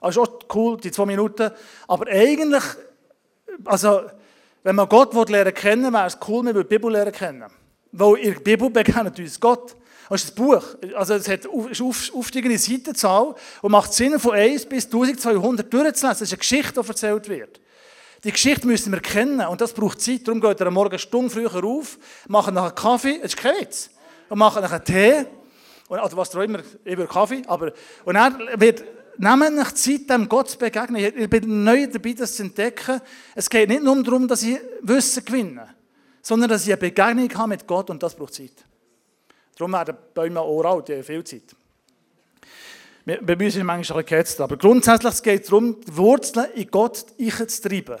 Also 0.00 0.22
ist 0.22 0.28
auch 0.28 0.38
cool, 0.54 0.76
die 0.78 0.90
zwei 0.90 1.06
Minuten. 1.06 1.50
Aber 1.86 2.06
eigentlich 2.08 2.64
also, 3.64 4.02
wenn 4.62 4.76
man 4.76 4.88
Gott 4.88 5.28
lernen 5.28 5.54
kennen 5.54 5.92
wäre 5.92 6.06
es 6.06 6.18
cool, 6.28 6.44
wenn 6.44 6.54
wir 6.54 6.62
die 6.62 6.68
Bibel 6.68 6.90
lernen 6.90 7.12
kennen. 7.12 7.50
Weil 7.92 8.16
in 8.16 8.34
der 8.34 8.40
Bibel 8.40 8.70
begegnet 8.70 9.18
uns 9.18 9.38
Gott. 9.38 9.76
Das 10.08 10.24
ist 10.24 10.32
ein 10.32 10.44
Buch. 10.44 10.62
Also 10.94 11.14
es 11.14 11.28
hat 11.28 11.46
eine 11.46 11.88
aufsteigende 12.14 12.58
Seitenzahl 12.58 13.34
und 13.62 13.72
macht 13.72 13.92
Sinn, 13.94 14.18
von 14.18 14.32
1 14.32 14.66
bis 14.66 14.86
1200 14.86 15.72
durchzulesen. 15.72 16.08
Das 16.08 16.20
ist 16.20 16.32
eine 16.32 16.38
Geschichte, 16.38 16.82
die 16.82 16.88
erzählt 16.88 17.28
wird. 17.28 17.60
Die 18.24 18.30
Geschichte 18.30 18.66
müssen 18.66 18.92
wir 18.92 19.00
kennen 19.00 19.40
und 19.40 19.60
das 19.60 19.72
braucht 19.72 20.00
Zeit. 20.00 20.28
Darum 20.28 20.40
geht 20.40 20.60
er 20.60 20.68
am 20.68 20.74
Morgen 20.74 20.98
Stunde 20.98 21.30
früher 21.30 21.64
auf, 21.64 21.98
machen 22.28 22.54
nachher 22.54 22.70
Kaffee, 22.70 23.18
das 23.18 23.34
ist 23.34 23.36
kein 23.36 23.60
Witz, 23.60 23.90
und 24.28 24.38
machen 24.38 24.62
nachher 24.62 24.84
Tee, 24.84 25.26
oder 25.88 26.08
was 26.14 26.34
auch 26.36 26.40
immer, 26.40 26.60
über 26.84 27.06
Kaffee, 27.06 27.42
aber, 27.48 27.72
und 28.04 28.14
dann 28.14 28.38
wird 28.56 28.84
Nehmt 29.18 29.58
euch 29.58 29.74
Zeit, 29.74 30.10
dem 30.10 30.28
Gott 30.28 30.50
zu 30.50 30.58
begegnen. 30.58 31.12
Ich 31.16 31.30
bin 31.30 31.64
neu 31.64 31.86
dabei, 31.86 32.12
das 32.12 32.36
zu 32.36 32.44
entdecken. 32.44 33.00
Es 33.34 33.48
geht 33.48 33.68
nicht 33.68 33.82
nur 33.82 34.02
darum, 34.02 34.26
dass 34.26 34.42
ich 34.42 34.58
Wissen 34.80 35.24
gewinne, 35.24 35.68
sondern 36.22 36.48
dass 36.48 36.62
ich 36.62 36.72
eine 36.72 36.78
Begegnung 36.78 37.32
habe 37.34 37.48
mit 37.48 37.66
Gott 37.66 37.90
und 37.90 38.02
das 38.02 38.16
braucht 38.16 38.34
Zeit. 38.34 38.64
Darum 39.56 39.72
werden 39.72 39.96
Bäume 40.14 40.40
auch 40.40 40.64
alt, 40.64 40.88
die 40.88 40.94
haben 40.94 41.04
viel 41.04 41.24
Zeit. 41.24 41.54
Bei 43.04 43.34
uns 43.34 43.56
ist 43.56 43.62
manchmal 43.62 43.98
ein 43.98 44.06
gehetzt, 44.06 44.40
aber 44.40 44.56
grundsätzlich 44.56 45.22
geht 45.22 45.42
es 45.42 45.48
darum, 45.48 45.80
die 45.80 45.96
Wurzeln 45.96 46.46
in 46.54 46.70
Gott 46.70 46.96
zu 46.96 47.62
treiben. 47.62 47.98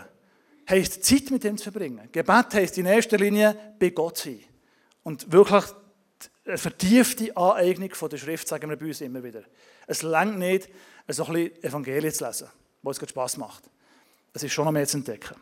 heisst 0.68 1.04
Zeit 1.04 1.30
mit 1.30 1.44
ihm 1.44 1.56
zu 1.56 1.64
verbringen. 1.64 2.08
Gebet 2.10 2.54
heisst 2.54 2.78
in 2.78 2.86
erster 2.86 3.18
Linie 3.18 3.56
bei 3.78 3.90
Gott 3.90 4.18
sein. 4.18 4.40
Und 5.02 5.30
wirklich 5.30 5.64
eine 6.44 6.58
vertiefte 6.58 7.36
Aneignung 7.36 7.94
von 7.94 8.08
der 8.08 8.16
Schrift, 8.16 8.48
sagen 8.48 8.70
wir 8.70 8.76
bei 8.76 8.86
uns 8.86 9.00
immer 9.00 9.22
wieder. 9.22 9.42
Es 9.86 10.02
längt 10.02 10.38
nicht, 10.38 10.68
ein 11.06 11.32
bisschen 11.32 11.64
Evangelien 11.64 12.12
zu 12.12 12.24
lesen, 12.24 12.48
wo 12.82 12.90
es 12.90 13.08
Spass 13.08 13.36
macht. 13.36 13.64
Es 14.32 14.42
ist 14.42 14.52
schon 14.52 14.64
noch 14.64 14.72
mehr 14.72 14.86
zu 14.86 14.98
entdecken. 14.98 15.36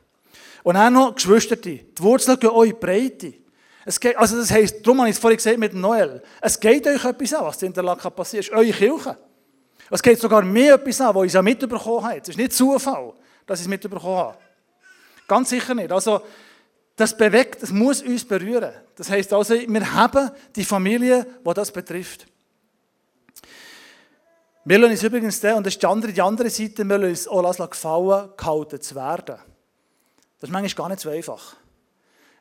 Und 0.63 0.75
dann 0.75 0.93
noch 0.93 1.15
Geschwister, 1.15 1.57
die 1.57 1.85
Wurzeln 1.99 2.39
gehen 2.39 2.51
euch 2.51 2.79
Breite. 2.79 3.35
Es 3.85 3.99
geht, 3.99 4.17
also 4.17 4.37
das 4.37 4.51
heisst, 4.51 4.85
darum 4.85 5.01
habe 5.01 5.09
ich 5.09 5.17
es 5.17 5.21
vorhin 5.21 5.39
gesagt 5.39 5.59
mit 5.59 5.75
Noel, 5.75 6.23
es 6.41 6.61
geht 6.61 6.87
euch 6.87 7.05
etwas 7.05 7.33
an, 7.35 7.45
was 7.47 7.63
in 7.63 7.69
Interlaken 7.69 8.13
passiert, 8.13 8.45
es 8.45 8.51
ist 8.51 8.55
eure 8.55 8.71
Kirche. 8.71 9.17
Es 9.91 10.03
geht 10.03 10.21
sogar 10.21 10.43
mehr 10.43 10.75
etwas 10.75 11.01
an, 11.01 11.15
was 11.15 11.27
ich 11.27 11.33
ja 11.33 11.43
mitbekommen 11.43 12.05
habe. 12.05 12.21
Es 12.21 12.29
ist 12.29 12.37
nicht 12.37 12.53
Zufall, 12.53 13.13
dass 13.47 13.59
ich 13.59 13.67
es 13.67 13.69
mitbekommen 13.69 14.17
habe. 14.17 14.39
Ganz 15.27 15.51
sicher 15.51 15.75
nicht. 15.75 15.91
Also, 15.91 16.21
das 16.95 17.17
bewegt, 17.17 17.63
das 17.63 17.71
muss 17.71 18.03
uns 18.03 18.25
berühren. 18.25 18.73
Das 18.95 19.11
heisst 19.11 19.33
also, 19.33 19.55
wir 19.55 19.93
haben 19.95 20.31
die 20.55 20.65
Familie, 20.65 21.27
die 21.45 21.55
das 21.55 21.73
betrifft. 21.73 22.27
Wir 24.63 24.85
uns 24.85 25.03
übrigens, 25.03 25.43
und 25.43 25.67
das 25.67 25.75
ist 25.75 25.83
die 25.83 25.87
andere, 25.87 26.13
die 26.13 26.21
andere 26.21 26.51
Seite, 26.51 26.85
wir 26.85 26.99
lassen 26.99 27.29
uns 27.31 27.61
auch 27.61 27.71
gefallen, 27.71 28.31
gehalten 28.37 28.79
zu 28.79 28.95
werden. 28.95 29.37
Das 30.39 30.49
ist 30.49 30.53
manchmal 30.53 30.85
gar 30.85 30.89
nicht 30.91 31.01
so 31.01 31.09
einfach. 31.09 31.57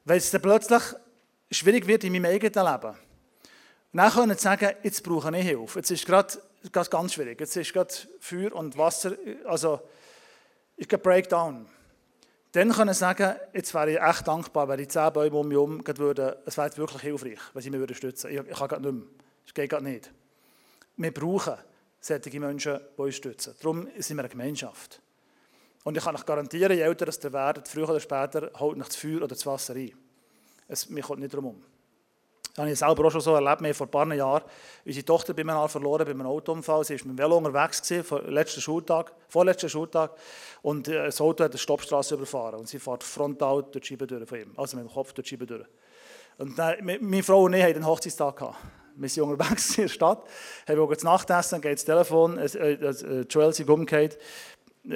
Weil 0.04 0.18
es 0.18 0.30
dann 0.30 0.42
plötzlich 0.42 0.84
schwierig 1.50 1.88
wird 1.88 2.04
in 2.04 2.12
meinem 2.12 2.26
eigenen 2.26 2.66
Leben. 2.66 2.90
Und 2.92 3.98
dann 3.98 4.12
können 4.12 4.36
sie 4.36 4.44
sagen, 4.44 4.70
jetzt 4.84 5.02
brauche 5.02 5.36
ich 5.38 5.46
Hilfe. 5.46 5.80
Jetzt 5.80 5.92
ist 5.92 6.02
es 6.02 6.06
gerade 6.06 6.90
ganz 6.90 7.14
schwierig. 7.14 7.40
Jetzt 7.40 7.56
ist 7.56 7.72
gerade 7.72 7.94
Feuer 8.20 8.54
und 8.54 8.78
Wasser, 8.78 9.14
also 9.46 9.80
ich 10.76 10.90
gehe 10.90 11.00
Breakdown. 11.00 11.68
Dann 12.52 12.72
können 12.74 12.94
sie 12.94 13.00
sagen, 13.00 13.36
jetzt 13.54 13.74
wäre 13.74 13.92
ich 13.92 14.02
echt 14.02 14.28
dankbar, 14.28 14.68
wenn 14.68 14.78
die 14.78 14.90
zehn 14.90 15.14
Bäume 15.14 15.38
um 15.38 15.48
mich 15.48 15.56
herum 15.56 15.82
würden, 15.86 16.34
es 16.46 16.58
wäre 16.58 16.76
wirklich 16.76 17.02
hilfreich, 17.02 17.40
wenn 17.54 17.62
sie 17.62 17.70
mich 17.70 17.80
unterstützen 17.80 18.30
würden. 18.30 18.46
Ich, 18.46 18.52
ich 18.52 18.58
kann 18.58 18.68
gerade 18.68 18.82
nicht 18.82 18.94
mehr. 18.94 19.08
Das 19.46 19.54
geht 19.54 19.70
gerade 19.70 19.84
nicht. 19.86 20.12
Wir 20.98 21.14
brauchen 21.14 21.56
solche 22.00 22.40
Menschen, 22.40 22.80
die 22.98 23.02
uns 23.02 23.16
stützen. 23.16 23.56
Darum 23.62 23.88
sind 23.98 24.18
wir 24.18 24.24
eine 24.24 24.30
Gemeinschaft. 24.30 25.02
Und 25.84 25.98
ich 25.98 26.04
kann 26.04 26.16
euch 26.16 26.26
garantieren, 26.26 26.76
je 26.76 26.84
älter 26.84 27.08
ihr 27.08 27.34
werdet, 27.34 27.68
früher 27.68 27.90
oder 27.90 28.00
später, 28.00 28.52
holt 28.60 28.78
euch 28.80 28.88
das 28.88 28.96
Feuer 28.96 29.18
oder 29.18 29.28
das 29.30 29.46
Wasser 29.46 29.76
ein. 29.76 29.92
Es, 30.68 30.90
mir 30.90 31.02
kommt 31.02 31.20
nicht 31.20 31.34
darum 31.34 31.48
um. 31.48 31.64
Das 32.50 32.64
habe 32.64 32.72
ich 32.72 32.80
selber 32.80 33.06
auch 33.06 33.12
schon 33.12 33.22
so 33.22 33.34
erlebt. 33.34 33.62
Wir 33.62 33.74
vor 33.74 33.88
ein 33.88 33.92
paar 33.92 34.14
Jahren 34.14 34.44
unsere 34.86 35.06
Tochter 35.06 35.34
bei 35.34 35.44
mir 35.44 35.68
verloren, 35.70 36.04
bei 36.04 36.12
einem 36.12 36.26
Autounfall. 36.26 36.84
Sie 36.84 37.00
war 37.00 37.08
mit 37.08 37.18
dem 37.18 37.24
Velo 37.24 37.38
unterwegs, 37.38 37.82
gewesen, 37.82 38.34
letzten 38.34 38.60
Schultag, 38.60 39.14
vorletzten 39.30 39.70
Schultag. 39.70 40.12
Und 40.62 40.88
äh, 40.90 41.06
das 41.06 41.22
Auto 41.22 41.44
hat 41.44 41.52
eine 41.52 41.58
Stoppstraße 41.58 42.16
überfahren. 42.16 42.60
Und 42.60 42.68
sie 42.68 42.80
fährt 42.80 43.04
frontal 43.04 43.64
durch 43.64 43.84
die 43.84 43.88
Scheibe 43.88 44.08
durch 44.08 44.28
von 44.28 44.42
ihm. 44.42 44.54
Also 44.58 44.76
mit 44.76 44.86
dem 44.86 44.92
Kopf 44.92 45.14
durch 45.14 45.28
die 45.28 45.30
Scheibe 45.30 45.46
durch. 45.46 45.66
Und 46.38 46.60
dann, 46.60 46.76
meine 46.84 47.24
Frau 47.24 47.44
und 47.44 47.54
ich 47.54 47.64
hatten 47.64 47.76
einen 47.76 47.86
Hochzeitstag 47.86 48.36
gehabt. 48.36 48.58
Wir 49.00 49.08
sind 49.10 49.24
unterwegs 49.24 49.70
in 49.78 49.84
der 49.84 49.90
Stadt, 49.90 50.24
haben 50.68 50.90
das 50.90 51.04
Nachtessen, 51.04 51.62
geht 51.62 51.78
das 51.78 51.86
Telefon, 51.86 52.38
äh, 52.38 52.46
äh, 52.46 53.26
Joel 53.30 53.50
ist 53.50 53.62
umgekehrt. 53.62 54.18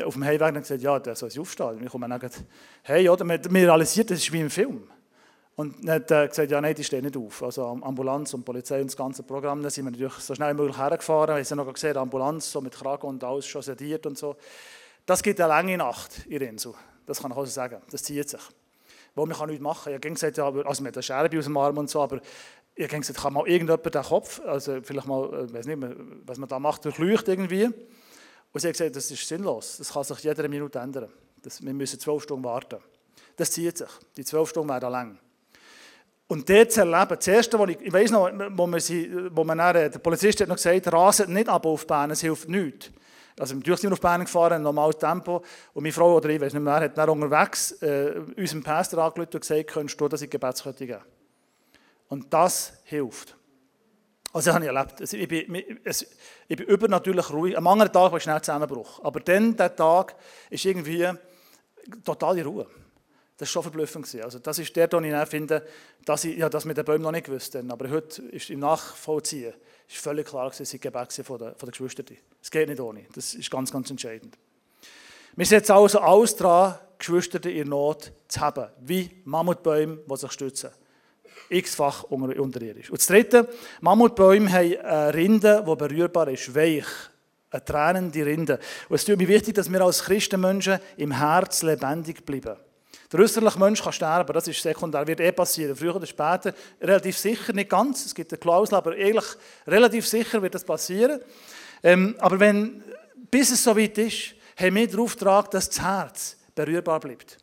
Auf 0.06 0.14
dem 0.14 0.24
Heimweg 0.24 0.56
gesagt, 0.56 0.82
ja, 0.82 1.00
der 1.00 1.16
soll 1.16 1.30
sich 1.30 1.40
aufstehen. 1.40 1.68
Und 1.68 1.84
ich 1.84 1.92
komme 1.92 2.08
dann 2.08 2.20
gesagt, 2.20 2.46
hey, 2.84 3.08
oder, 3.10 3.26
wir, 3.26 3.40
wir 3.44 3.62
realisiert, 3.68 4.10
das 4.10 4.20
ist 4.20 4.32
wie 4.32 4.40
im 4.40 4.50
Film. 4.50 4.90
Und 5.56 5.88
dann 5.88 5.96
hat 5.96 6.12
er 6.12 6.28
gesagt, 6.28 6.50
ja, 6.50 6.60
nein, 6.60 6.74
die 6.74 6.84
stehen 6.84 7.04
nicht 7.04 7.16
auf. 7.16 7.44
Also 7.44 7.66
Ambulanz 7.68 8.34
und 8.34 8.44
Polizei 8.44 8.82
und 8.82 8.88
das 8.88 8.98
ganze 8.98 9.24
Programm, 9.24 9.62
da 9.62 9.70
sind 9.70 9.86
wir 9.86 9.92
natürlich 9.92 10.14
so 10.16 10.34
schnell 10.34 10.54
wie 10.54 10.62
möglich 10.62 10.78
hergefahren. 10.78 11.36
Wir 11.36 11.44
haben 11.44 11.58
noch 11.58 11.74
gesehen, 11.74 11.96
Ambulanz, 11.96 12.52
so 12.52 12.60
mit 12.60 12.74
Kragen 12.74 13.08
und 13.08 13.24
alles 13.24 13.46
schon 13.46 13.62
sediert 13.62 14.06
und 14.06 14.18
so. 14.18 14.36
Das 15.06 15.22
gibt 15.22 15.40
eine 15.40 15.50
lange 15.50 15.78
Nacht 15.78 16.26
in 16.28 16.38
Rinsu. 16.38 16.74
Das 17.06 17.22
kann 17.22 17.32
ich 17.32 17.38
auch 17.38 17.46
so 17.46 17.52
sagen. 17.52 17.82
Das 17.92 18.04
zieht 18.04 18.30
sich. 18.30 18.42
Wo 19.16 19.26
man 19.26 19.38
kann 19.38 19.50
nichts 19.50 19.62
machen. 19.62 19.90
Ich 19.90 19.96
habe 19.96 20.10
gesagt, 20.10 20.38
ja, 20.38 20.50
also 20.50 20.82
mit 20.82 20.96
der 20.96 21.04
Scherbe 21.04 21.38
aus 21.38 21.46
dem 21.46 21.58
Arm 21.58 21.78
und 21.78 21.90
so, 21.90 22.02
aber 22.02 22.20
ich 22.76 22.88
habe 22.88 23.00
gesagt, 23.00 23.20
kann 23.20 23.34
mal 23.34 23.48
irgendjemand 23.48 23.94
den 23.94 24.04
Kopf, 24.04 24.42
also 24.46 24.82
vielleicht 24.82 25.08
mal, 25.08 25.46
ich 25.46 25.52
äh, 25.52 25.54
weiß 25.54 25.66
nicht 25.68 25.80
mehr, 25.80 25.96
was 26.26 26.38
man 26.38 26.50
da 26.50 26.60
macht, 26.60 26.86
durchleuchtet 26.86 27.30
irgendwie. 27.30 27.66
Und 27.66 28.60
sie 28.60 28.68
hat 28.68 28.74
gesagt, 28.74 28.96
das 28.96 29.10
ist 29.12 29.28
sinnlos. 29.28 29.78
Das 29.78 29.94
kann 29.94 30.04
sich 30.04 30.20
jede 30.20 30.48
Minute 30.48 30.80
ändern. 30.80 31.10
Das, 31.42 31.64
wir 31.64 31.74
müssen 31.74 32.00
zwölf 32.00 32.24
Stunden 32.24 32.44
warten. 32.44 32.78
Das 33.36 33.52
zieht 33.52 33.78
sich. 33.78 33.90
Die 34.16 34.24
zwölf 34.24 34.50
Stunden 34.50 34.70
werden 34.70 34.92
lang. 34.92 35.20
Und 36.28 36.50
dort 36.50 36.72
zu 36.72 36.80
erleben, 36.80 37.16
das 37.16 37.28
Erste, 37.28 37.60
was 37.60 37.70
ich, 37.70 37.82
ich 37.82 37.94
weiss 37.94 38.10
noch, 38.10 38.32
wo, 38.52 38.66
man 38.66 38.80
sie, 38.80 39.12
wo 39.32 39.44
man 39.44 39.58
dann, 39.58 39.92
der 39.92 40.00
Polizist 40.00 40.42
hat 40.42 40.48
noch 40.48 40.56
gesagt, 40.56 40.92
raset 40.92 41.28
nicht 41.30 41.50
ab 41.50 41.66
auf 41.66 41.86
Bern, 41.86 42.12
es 42.12 42.22
hilft 42.22 42.48
nichts. 42.48 42.92
Also 43.38 43.56
wir 43.64 43.78
sind 43.78 43.92
auf 43.92 44.00
Bern 44.00 44.22
gefahren, 44.22 44.62
normales 44.62 44.98
Tempo. 44.98 45.44
Und 45.74 45.84
meine 45.84 45.92
Frau, 45.94 46.16
oder 46.16 46.30
ich 46.30 46.40
weiß 46.40 46.54
nicht 46.54 46.62
mehr, 46.62 46.76
hat 46.76 46.98
dann 46.98 47.10
unterwegs 47.10 47.74
äh, 47.82 48.22
unserem 48.38 48.64
Pastor 48.64 49.04
angerufen 49.04 49.32
und 49.34 49.42
gesagt, 49.42 49.68
könntest 49.68 50.00
du 50.00 50.08
das 50.08 50.22
in 50.22 50.30
Gebetskette 50.30 50.86
geben? 50.86 51.02
Und 52.08 52.34
das 52.34 52.74
hilft. 52.86 53.36
Also 54.34 54.48
das 54.48 54.56
habe 54.56 54.66
ich 54.66 54.72
erlebt. 54.72 55.14
Ich, 55.14 55.28
bin, 55.28 55.56
ich 56.48 56.58
bin 56.58 56.68
übernatürlich 56.68 57.30
ruhig. 57.30 57.58
Am 57.58 57.68
anderen 57.68 57.92
Tag 57.92 58.12
war 58.12 58.18
ich 58.18 58.24
schnell 58.24 58.42
Zusammenbruch. 58.42 59.04
Aber 59.04 59.20
dann, 59.20 59.56
der 59.56 59.76
Tag, 59.76 60.16
ist 60.50 60.66
irgendwie 60.66 61.08
totale 62.04 62.44
Ruhe. 62.44 62.68
Das 63.38 63.50
war 63.50 63.52
schon 63.52 63.64
verblüffend. 63.64 64.16
Also 64.24 64.40
das 64.40 64.60
ist 64.60 64.76
der, 64.76 64.88
den 64.88 65.04
ich 65.06 65.30
finde, 65.30 65.66
dass 66.06 66.24
ich 66.24 66.38
ja, 66.38 66.50
das 66.50 66.66
mit 66.66 66.78
den 66.78 66.86
Bäumen 66.86 67.04
noch 67.04 67.12
nicht 67.12 67.26
gewusst 67.26 67.56
habe. 67.56 67.72
Aber 67.72 67.90
heute 67.90 68.22
ist 68.24 68.50
im 68.50 68.60
Nachvollziehen 68.60 69.54
ist 69.88 69.98
völlig 69.98 70.28
klar, 70.28 70.50
dass 70.50 70.70
sie 70.70 70.80
Gebet 70.80 71.14
von 71.14 71.38
den, 71.38 71.56
von 71.56 71.68
den 71.68 71.72
Geschwistern. 71.72 72.18
Es 72.42 72.50
geht 72.50 72.70
nicht 72.70 72.80
ohne. 72.80 73.06
Das 73.14 73.34
ist 73.34 73.52
ganz, 73.52 73.72
ganz 73.72 73.90
entscheidend. 73.90 74.38
Wir 75.36 75.46
setzen 75.46 75.72
also 75.72 76.00
alles 76.00 76.36
daran, 76.36 76.78
Geschwister 76.98 77.44
in 77.46 77.70
Not 77.70 78.12
zu 78.28 78.40
haben, 78.40 78.70
wie 78.80 79.22
Mammutbäume, 79.26 79.98
die 80.10 80.18
sich 80.18 80.32
stützen. 80.32 80.70
X-fach 81.50 82.04
unterirdisch. 82.04 82.90
Und 82.90 83.00
das 83.00 83.08
Dritte, 83.08 83.48
Mammutbäume 83.82 84.52
haben 84.52 84.78
eine 84.78 85.14
Rinde, 85.14 85.64
die 85.68 85.76
berührbar 85.76 86.28
ist, 86.30 86.54
weich. 86.56 86.86
Eine 87.52 87.66
tränende 87.66 88.26
Rinde. 88.26 88.60
Und 88.90 88.96
es 88.96 89.08
ist 89.08 89.18
mir 89.18 89.28
wichtig, 89.28 89.54
dass 89.54 89.72
wir 89.72 89.82
als 89.82 90.04
Christenmenschen 90.04 90.80
im 90.98 91.12
Herz 91.12 91.62
lebendig 91.62 92.26
bleiben. 92.26 92.58
Der 93.12 93.20
äußerliche 93.20 93.60
Mensch 93.60 93.84
kann 93.84 93.94
sterben, 93.94 94.34
das 94.34 94.48
ist 94.48 94.60
sekundär, 94.60 95.06
wird 95.06 95.20
eh 95.20 95.32
passieren, 95.32 95.76
früher 95.76 95.96
oder 95.96 96.08
später. 96.08 96.52
Relativ 96.82 97.16
sicher, 97.16 97.54
nicht 97.54 97.70
ganz, 97.70 98.08
es 98.08 98.16
gibt 98.16 98.32
eine 98.32 98.40
Klausel, 98.40 98.74
aber 98.74 98.94
eigentlich 98.94 99.26
relativ 99.68 100.08
sicher 100.08 100.42
wird 100.42 100.56
das 100.56 100.64
passieren. 100.64 101.20
Ähm, 101.84 102.16
aber 102.18 102.40
wenn, 102.40 102.84
bis 103.30 103.52
es 103.52 103.64
soweit 103.64 104.00
ist, 104.00 104.34
haben 104.58 104.76
wir 104.76 104.88
den 104.88 105.00
Auftrag, 105.00 105.52
dass 105.52 105.70
das 105.70 105.82
Herz 105.82 106.38
berührbar 106.56 107.00
bleibt. 107.00 107.38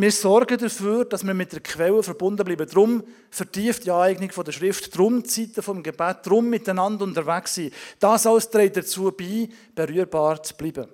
Wir 0.00 0.12
sorgen 0.12 0.56
dafür, 0.58 1.04
dass 1.04 1.26
wir 1.26 1.34
mit 1.34 1.52
der 1.52 1.58
Quelle 1.58 2.04
verbunden 2.04 2.44
bleiben. 2.44 2.68
Darum 2.68 3.02
vertieft 3.32 3.84
die 3.84 3.90
Aneignung 3.90 4.30
der 4.44 4.52
Schrift, 4.52 4.94
darum 4.94 5.24
die 5.24 5.28
Zeiten 5.28 5.60
vom 5.60 5.82
Gebet, 5.82 6.18
darum 6.22 6.48
miteinander 6.48 7.02
unterwegs 7.02 7.56
sein. 7.56 7.72
Das 7.98 8.24
alles 8.24 8.48
trägt 8.48 8.76
dazu 8.76 9.10
bei, 9.10 9.48
berührbar 9.74 10.40
zu 10.40 10.54
bleiben. 10.54 10.86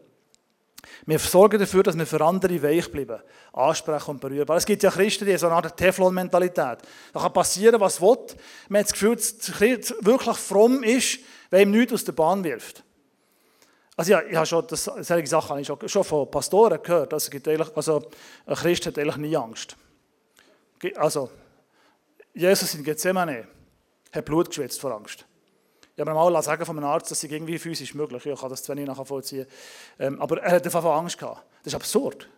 Wir 1.04 1.18
sorgen 1.18 1.60
dafür, 1.60 1.82
dass 1.82 1.98
wir 1.98 2.06
für 2.06 2.24
andere 2.24 2.62
weich 2.62 2.90
bleiben, 2.90 3.20
ansprechen 3.52 4.12
und 4.12 4.22
berührbar. 4.22 4.56
Es 4.56 4.64
gibt 4.64 4.82
ja 4.82 4.90
Christen, 4.90 5.26
die 5.26 5.32
haben 5.32 5.38
so 5.38 5.46
eine 5.48 5.56
Art 5.56 5.76
Teflon-Mentalität. 5.76 6.78
Da 7.12 7.20
kann 7.20 7.32
passieren, 7.34 7.78
was 7.78 8.00
will. 8.00 8.16
Man 8.70 8.80
hat 8.80 8.86
das 8.86 8.92
Gefühl, 8.94 9.16
dass 9.16 9.36
Christ 9.38 9.94
wirklich 10.00 10.36
fromm 10.38 10.82
ist, 10.82 11.18
wenn 11.50 11.68
ihm 11.68 11.78
nichts 11.78 11.92
aus 11.92 12.04
der 12.04 12.12
Bahn 12.12 12.42
wirft. 12.42 12.83
Also 13.96 14.12
ja, 14.12 14.22
ich 14.22 14.34
habe 14.34 14.46
schon, 14.46 14.66
das, 14.66 14.84
solche 14.84 15.26
Sachen 15.26 15.50
habe 15.50 15.60
ich 15.60 15.66
schon, 15.66 15.88
schon 15.88 16.04
von 16.04 16.30
Pastoren 16.30 16.82
gehört. 16.82 17.12
Also, 17.12 17.30
gibt 17.30 17.46
also 17.46 18.02
ein 18.46 18.54
Christ 18.54 18.86
hat 18.86 18.98
eigentlich 18.98 19.16
nie 19.16 19.36
Angst. 19.36 19.76
Also, 20.96 21.30
Jesus 22.32 22.74
in 22.74 22.82
Gethsemane 22.82 23.46
hat 24.12 24.24
Blut 24.24 24.48
geschwitzt 24.48 24.80
vor 24.80 24.92
Angst. 24.92 25.24
Ich 25.94 26.00
habe 26.00 26.10
mir 26.10 26.30
mal 26.30 26.42
sagen 26.42 26.66
von 26.66 26.76
einem 26.76 26.86
Arzt, 26.86 27.10
dass 27.12 27.22
es 27.22 27.30
irgendwie 27.30 27.56
physisch 27.56 27.94
möglich 27.94 28.26
ist. 28.26 28.32
Ich 28.32 28.40
kann 28.40 28.50
das 28.50 28.64
zwar 28.64 28.74
nicht 28.74 28.88
nachvollziehen. 28.88 29.46
Ähm, 30.00 30.20
aber 30.20 30.42
er 30.42 30.56
hat 30.56 30.64
einfach 30.64 30.84
Angst 30.84 31.18
gehabt. 31.18 31.46
Das 31.62 31.72
ist 31.72 31.76
absurd. 31.76 32.28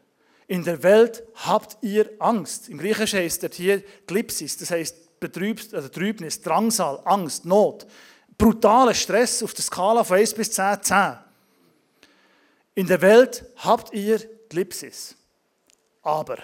In 0.47 0.63
der 0.63 0.83
Welt 0.83 1.25
habt 1.35 1.79
ihr 1.81 2.11
Angst. 2.19 2.69
Im 2.69 2.77
Griechischen 2.77 3.19
heißt 3.19 3.43
das 3.43 3.57
hier 3.57 3.83
Glipsis, 4.07 4.59
das 4.59 4.71
heißt 4.71 5.19
Betrübs, 5.19 5.73
also 5.73 5.89
Trübnis, 5.89 6.43
Drangsal, 6.43 7.01
Angst, 7.05 7.47
Not. 7.47 7.87
Brutaler 8.37 8.93
Stress 8.93 9.43
auf 9.43 9.55
der 9.55 9.65
Skala 9.65 10.05
von 10.05 10.19
1 10.19 10.35
bis 10.35 10.53
10, 10.53 10.83
10. 10.83 11.19
In 12.77 12.87
der 12.87 13.01
Welt 13.01 13.45
habt 13.57 13.93
ihr 13.95 14.21
Glipsis. 14.51 15.17
Aber 16.03 16.37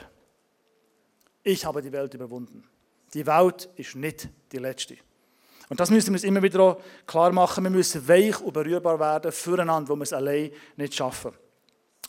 ich 1.45 1.65
habe 1.65 1.83
die 1.83 1.93
Welt 1.93 2.15
überwunden. 2.15 2.65
Die 3.13 3.27
Welt 3.27 3.69
ist 3.77 3.95
nicht 3.95 4.29
die 4.51 4.57
letzte. 4.57 4.97
Und 5.69 5.79
das 5.79 5.91
müssen 5.91 6.09
wir 6.09 6.15
uns 6.15 6.25
immer 6.25 6.43
wieder 6.43 6.79
klar 7.07 7.33
machen. 7.33 7.65
Wir 7.65 7.71
müssen 7.71 8.09
weich 8.09 8.41
und 8.41 8.55
berührbar 8.55 8.99
werden 8.99 9.31
füreinander, 9.31 9.91
wo 9.91 9.97
wir 9.97 10.05
es 10.05 10.13
allein 10.15 10.51
nicht 10.77 10.95
schaffen. 10.95 11.33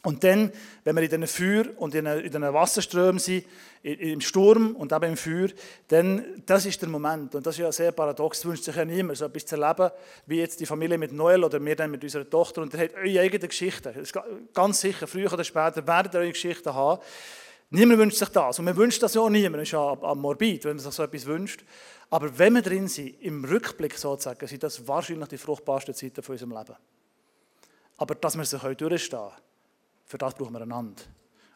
Und 0.05 0.21
dann, 0.25 0.51
wenn 0.83 0.95
wir 0.97 1.03
in 1.03 1.09
diesen 1.09 1.27
Feuer 1.27 1.65
und 1.77 1.95
in 1.95 2.05
diesen 2.05 2.53
Wasserströmen 2.53 3.19
sind, 3.19 3.45
im 3.83 4.19
Sturm 4.19 4.75
und 4.75 4.91
eben 4.91 5.11
im 5.11 5.17
Feuer, 5.17 5.47
dann, 5.87 6.43
das 6.45 6.65
ist 6.65 6.81
der 6.81 6.89
Moment. 6.89 7.33
Und 7.35 7.45
das 7.45 7.55
ist 7.55 7.59
ja 7.59 7.71
sehr 7.71 7.93
paradox. 7.93 8.39
Es 8.39 8.45
wünscht 8.45 8.65
sich 8.65 8.75
ja 8.75 8.83
niemand, 8.83 9.17
so 9.17 9.25
etwas 9.25 9.45
zu 9.45 9.55
erleben, 9.55 9.91
wie 10.25 10.39
jetzt 10.39 10.59
die 10.59 10.65
Familie 10.65 10.97
mit 10.97 11.13
Noel 11.13 11.45
oder 11.45 11.63
wir 11.63 11.75
dann 11.75 11.89
mit 11.89 12.03
unserer 12.03 12.29
Tochter. 12.29 12.61
Und 12.61 12.73
ihr 12.73 12.81
habt 12.81 12.95
eure 12.95 13.19
eigene 13.21 13.47
Geschichte. 13.47 13.93
Ganz 14.53 14.81
sicher, 14.81 15.07
früher 15.07 15.31
oder 15.31 15.43
später 15.43 15.85
werdet 15.87 16.13
ihr 16.13 16.19
eure 16.19 16.31
Geschichte 16.31 16.73
haben. 16.73 17.01
Niemand 17.69 17.99
wünscht 17.99 18.17
sich 18.17 18.29
das. 18.29 18.59
Und 18.59 18.65
man 18.65 18.75
wünscht 18.75 19.01
das 19.01 19.13
ja 19.13 19.21
auch 19.21 19.29
niemand. 19.29 19.61
Das 19.61 19.69
ist 19.69 19.71
ja 19.71 19.95
morbid, 20.15 20.65
wenn 20.65 20.75
man 20.75 20.79
sich 20.79 20.93
so 20.93 21.03
etwas 21.03 21.25
wünscht. 21.25 21.63
Aber 22.09 22.37
wenn 22.37 22.55
wir 22.55 22.61
drin 22.61 22.89
sind, 22.89 23.21
im 23.21 23.45
Rückblick 23.45 23.97
sozusagen, 23.97 24.47
sind 24.47 24.63
das 24.63 24.85
wahrscheinlich 24.85 25.29
die 25.29 25.37
fruchtbarsten 25.37 25.95
Zeiten 25.95 26.21
von 26.21 26.33
unserem 26.33 26.51
Leben. 26.51 26.75
Aber 27.97 28.15
dass 28.15 28.37
wir 28.37 28.43
sie 28.43 28.57
durchstehen 28.75 29.19
können, 29.19 29.31
für 30.13 30.19
das 30.19 30.35
brauchen 30.35 30.53
wir 30.53 30.61
einander. 30.61 31.01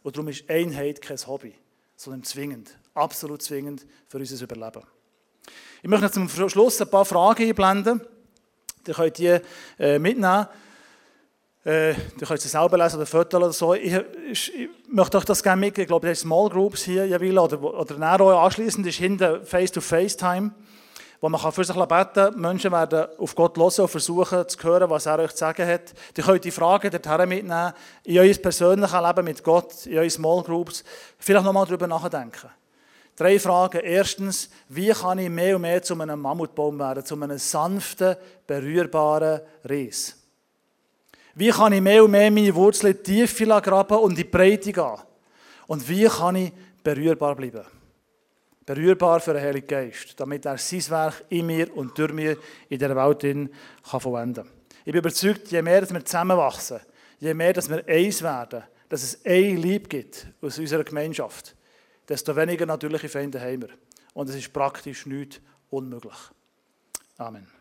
Und 0.02 0.16
darum 0.16 0.30
ist 0.30 0.50
Einheit 0.50 1.00
kein 1.00 1.18
Hobby, 1.28 1.54
sondern 1.96 2.24
zwingend, 2.24 2.76
absolut 2.96 3.44
zwingend 3.44 3.86
für 4.08 4.18
unser 4.18 4.44
Überleben. 4.44 4.82
Ich 5.84 5.88
möchte 5.88 6.10
zum 6.10 6.28
Schluss 6.28 6.82
ein 6.82 6.90
paar 6.90 7.06
Fragen 7.06 7.48
einblenden. 7.50 8.02
Ihr 8.88 8.94
könnt 8.96 9.20
die 9.20 9.40
äh, 9.78 10.00
mitnehmen. 10.00 10.48
Äh, 11.64 11.92
ihr 11.92 12.28
könnt 12.28 12.42
sie 12.42 12.48
selber 12.48 12.80
lesen 12.80 12.96
oder 12.96 13.06
Fotos 13.06 13.40
oder 13.40 13.54
so. 13.54 13.76
Ich, 13.76 13.94
ich, 14.32 14.56
ich, 14.56 14.70
möchte 14.88 15.20
euch 15.20 15.26
das 15.26 15.44
gerne 15.44 15.60
mitgeben. 15.60 15.84
Ich 15.84 15.90
glaube, 15.90 16.08
das 16.08 16.22
Small 16.22 16.50
Groups 16.50 16.84
hier, 16.84 17.06
Javila, 17.06 17.44
oder, 17.44 17.62
oder 17.62 18.22
auch 18.22 18.44
anschließend 18.44 18.88
ist 18.88 18.96
hinten 18.96 19.46
Face-to-Face-Time 19.46 20.52
wo 21.20 21.30
man 21.30 21.52
für 21.52 21.64
sich 21.64 21.76
beten 21.76 22.14
kann. 22.14 22.40
Menschen 22.40 22.72
werden 22.72 23.08
auf 23.18 23.36
Gott 23.36 23.58
hören 23.58 23.72
und 23.82 23.88
versuchen 23.88 24.48
zu 24.48 24.64
hören, 24.64 24.90
was 24.90 25.06
er 25.06 25.20
euch 25.20 25.32
zu 25.32 25.38
sagen 25.38 25.68
hat. 25.68 25.94
Ihr 26.16 26.24
könnt 26.24 26.44
die 26.44 26.52
Fragen 26.52 26.92
dorthin 26.92 27.30
mitnehmen, 27.30 27.74
in 28.04 28.20
euer 28.20 28.34
persönliches 28.36 29.02
Leben 29.02 29.26
mit 29.26 29.44
Gott, 29.44 29.86
in 29.86 29.98
eure 29.98 30.10
Small 30.10 30.44
Groups. 30.44 30.84
Vielleicht 31.18 31.46
nochmal 31.46 31.66
darüber 31.66 31.88
nachdenken. 31.88 32.50
Drei 33.16 33.40
Fragen. 33.40 33.82
Erstens, 33.82 34.50
wie 34.70 34.90
kann 34.90 35.18
ich 35.18 35.30
mehr 35.30 35.56
und 35.56 35.64
mehr 35.64 35.82
zu 35.82 36.00
einem 36.00 36.22
Mammutbaum 36.22 36.78
werden, 36.78 37.04
zu 37.04 37.16
einem 37.16 37.38
sanften, 37.40 38.16
berührbaren 38.46 39.42
Ries? 39.68 40.16
Wie 41.34 41.50
kann 41.50 41.74
ich 41.74 41.82
mehr 41.82 42.04
und 42.04 42.12
mehr 42.12 42.30
meine 42.30 42.54
Wurzeln 42.54 43.02
tief 43.04 43.38
graben 43.38 43.98
und 43.98 44.12
in 44.12 44.18
die 44.18 44.24
Breite 44.24 44.72
gehen? 44.72 44.98
Und 45.66 45.88
wie 45.90 46.06
kann 46.06 46.36
ich 46.36 46.54
berührbar 46.84 47.36
bleiben? 47.36 47.77
Berührbar 48.68 49.22
für 49.22 49.34
den 49.34 49.42
Heiligen 49.42 49.66
Geist, 49.66 50.20
damit 50.20 50.46
er 50.46 50.58
sein 50.58 50.84
Werk 50.90 51.24
in 51.30 51.46
mir 51.46 51.76
und 51.76 51.98
durch 51.98 52.12
mir 52.12 52.38
in 52.68 52.78
der 52.78 52.96
Welt 52.96 53.22
kann 53.22 54.00
verwenden 54.00 54.44
kann. 54.44 54.54
Ich 54.80 54.92
bin 54.92 55.00
überzeugt, 55.00 55.48
je 55.48 55.62
mehr 55.62 55.90
wir 55.90 56.06
zusammenwachsen, 56.06 56.82
je 57.20 57.34
mehr 57.34 57.54
dass 57.54 57.70
wir 57.70 57.88
eins 57.88 58.22
werden, 58.22 58.64
dass 58.90 59.04
es 59.04 59.26
ein 59.26 59.58
Lieb 59.58 59.90
gibt 59.90 60.28
aus 60.42 60.60
unserer 60.60 60.84
Gemeinschaft, 60.84 61.56
desto 62.08 62.36
weniger 62.36 62.66
natürliche 62.66 63.10
Feinde 63.10 63.40
haben 63.40 63.62
wir. 63.62 63.70
Und 64.14 64.30
es 64.30 64.36
ist 64.36 64.52
praktisch 64.52 65.06
nicht 65.06 65.42
unmöglich. 65.70 66.18
Amen. 67.18 67.57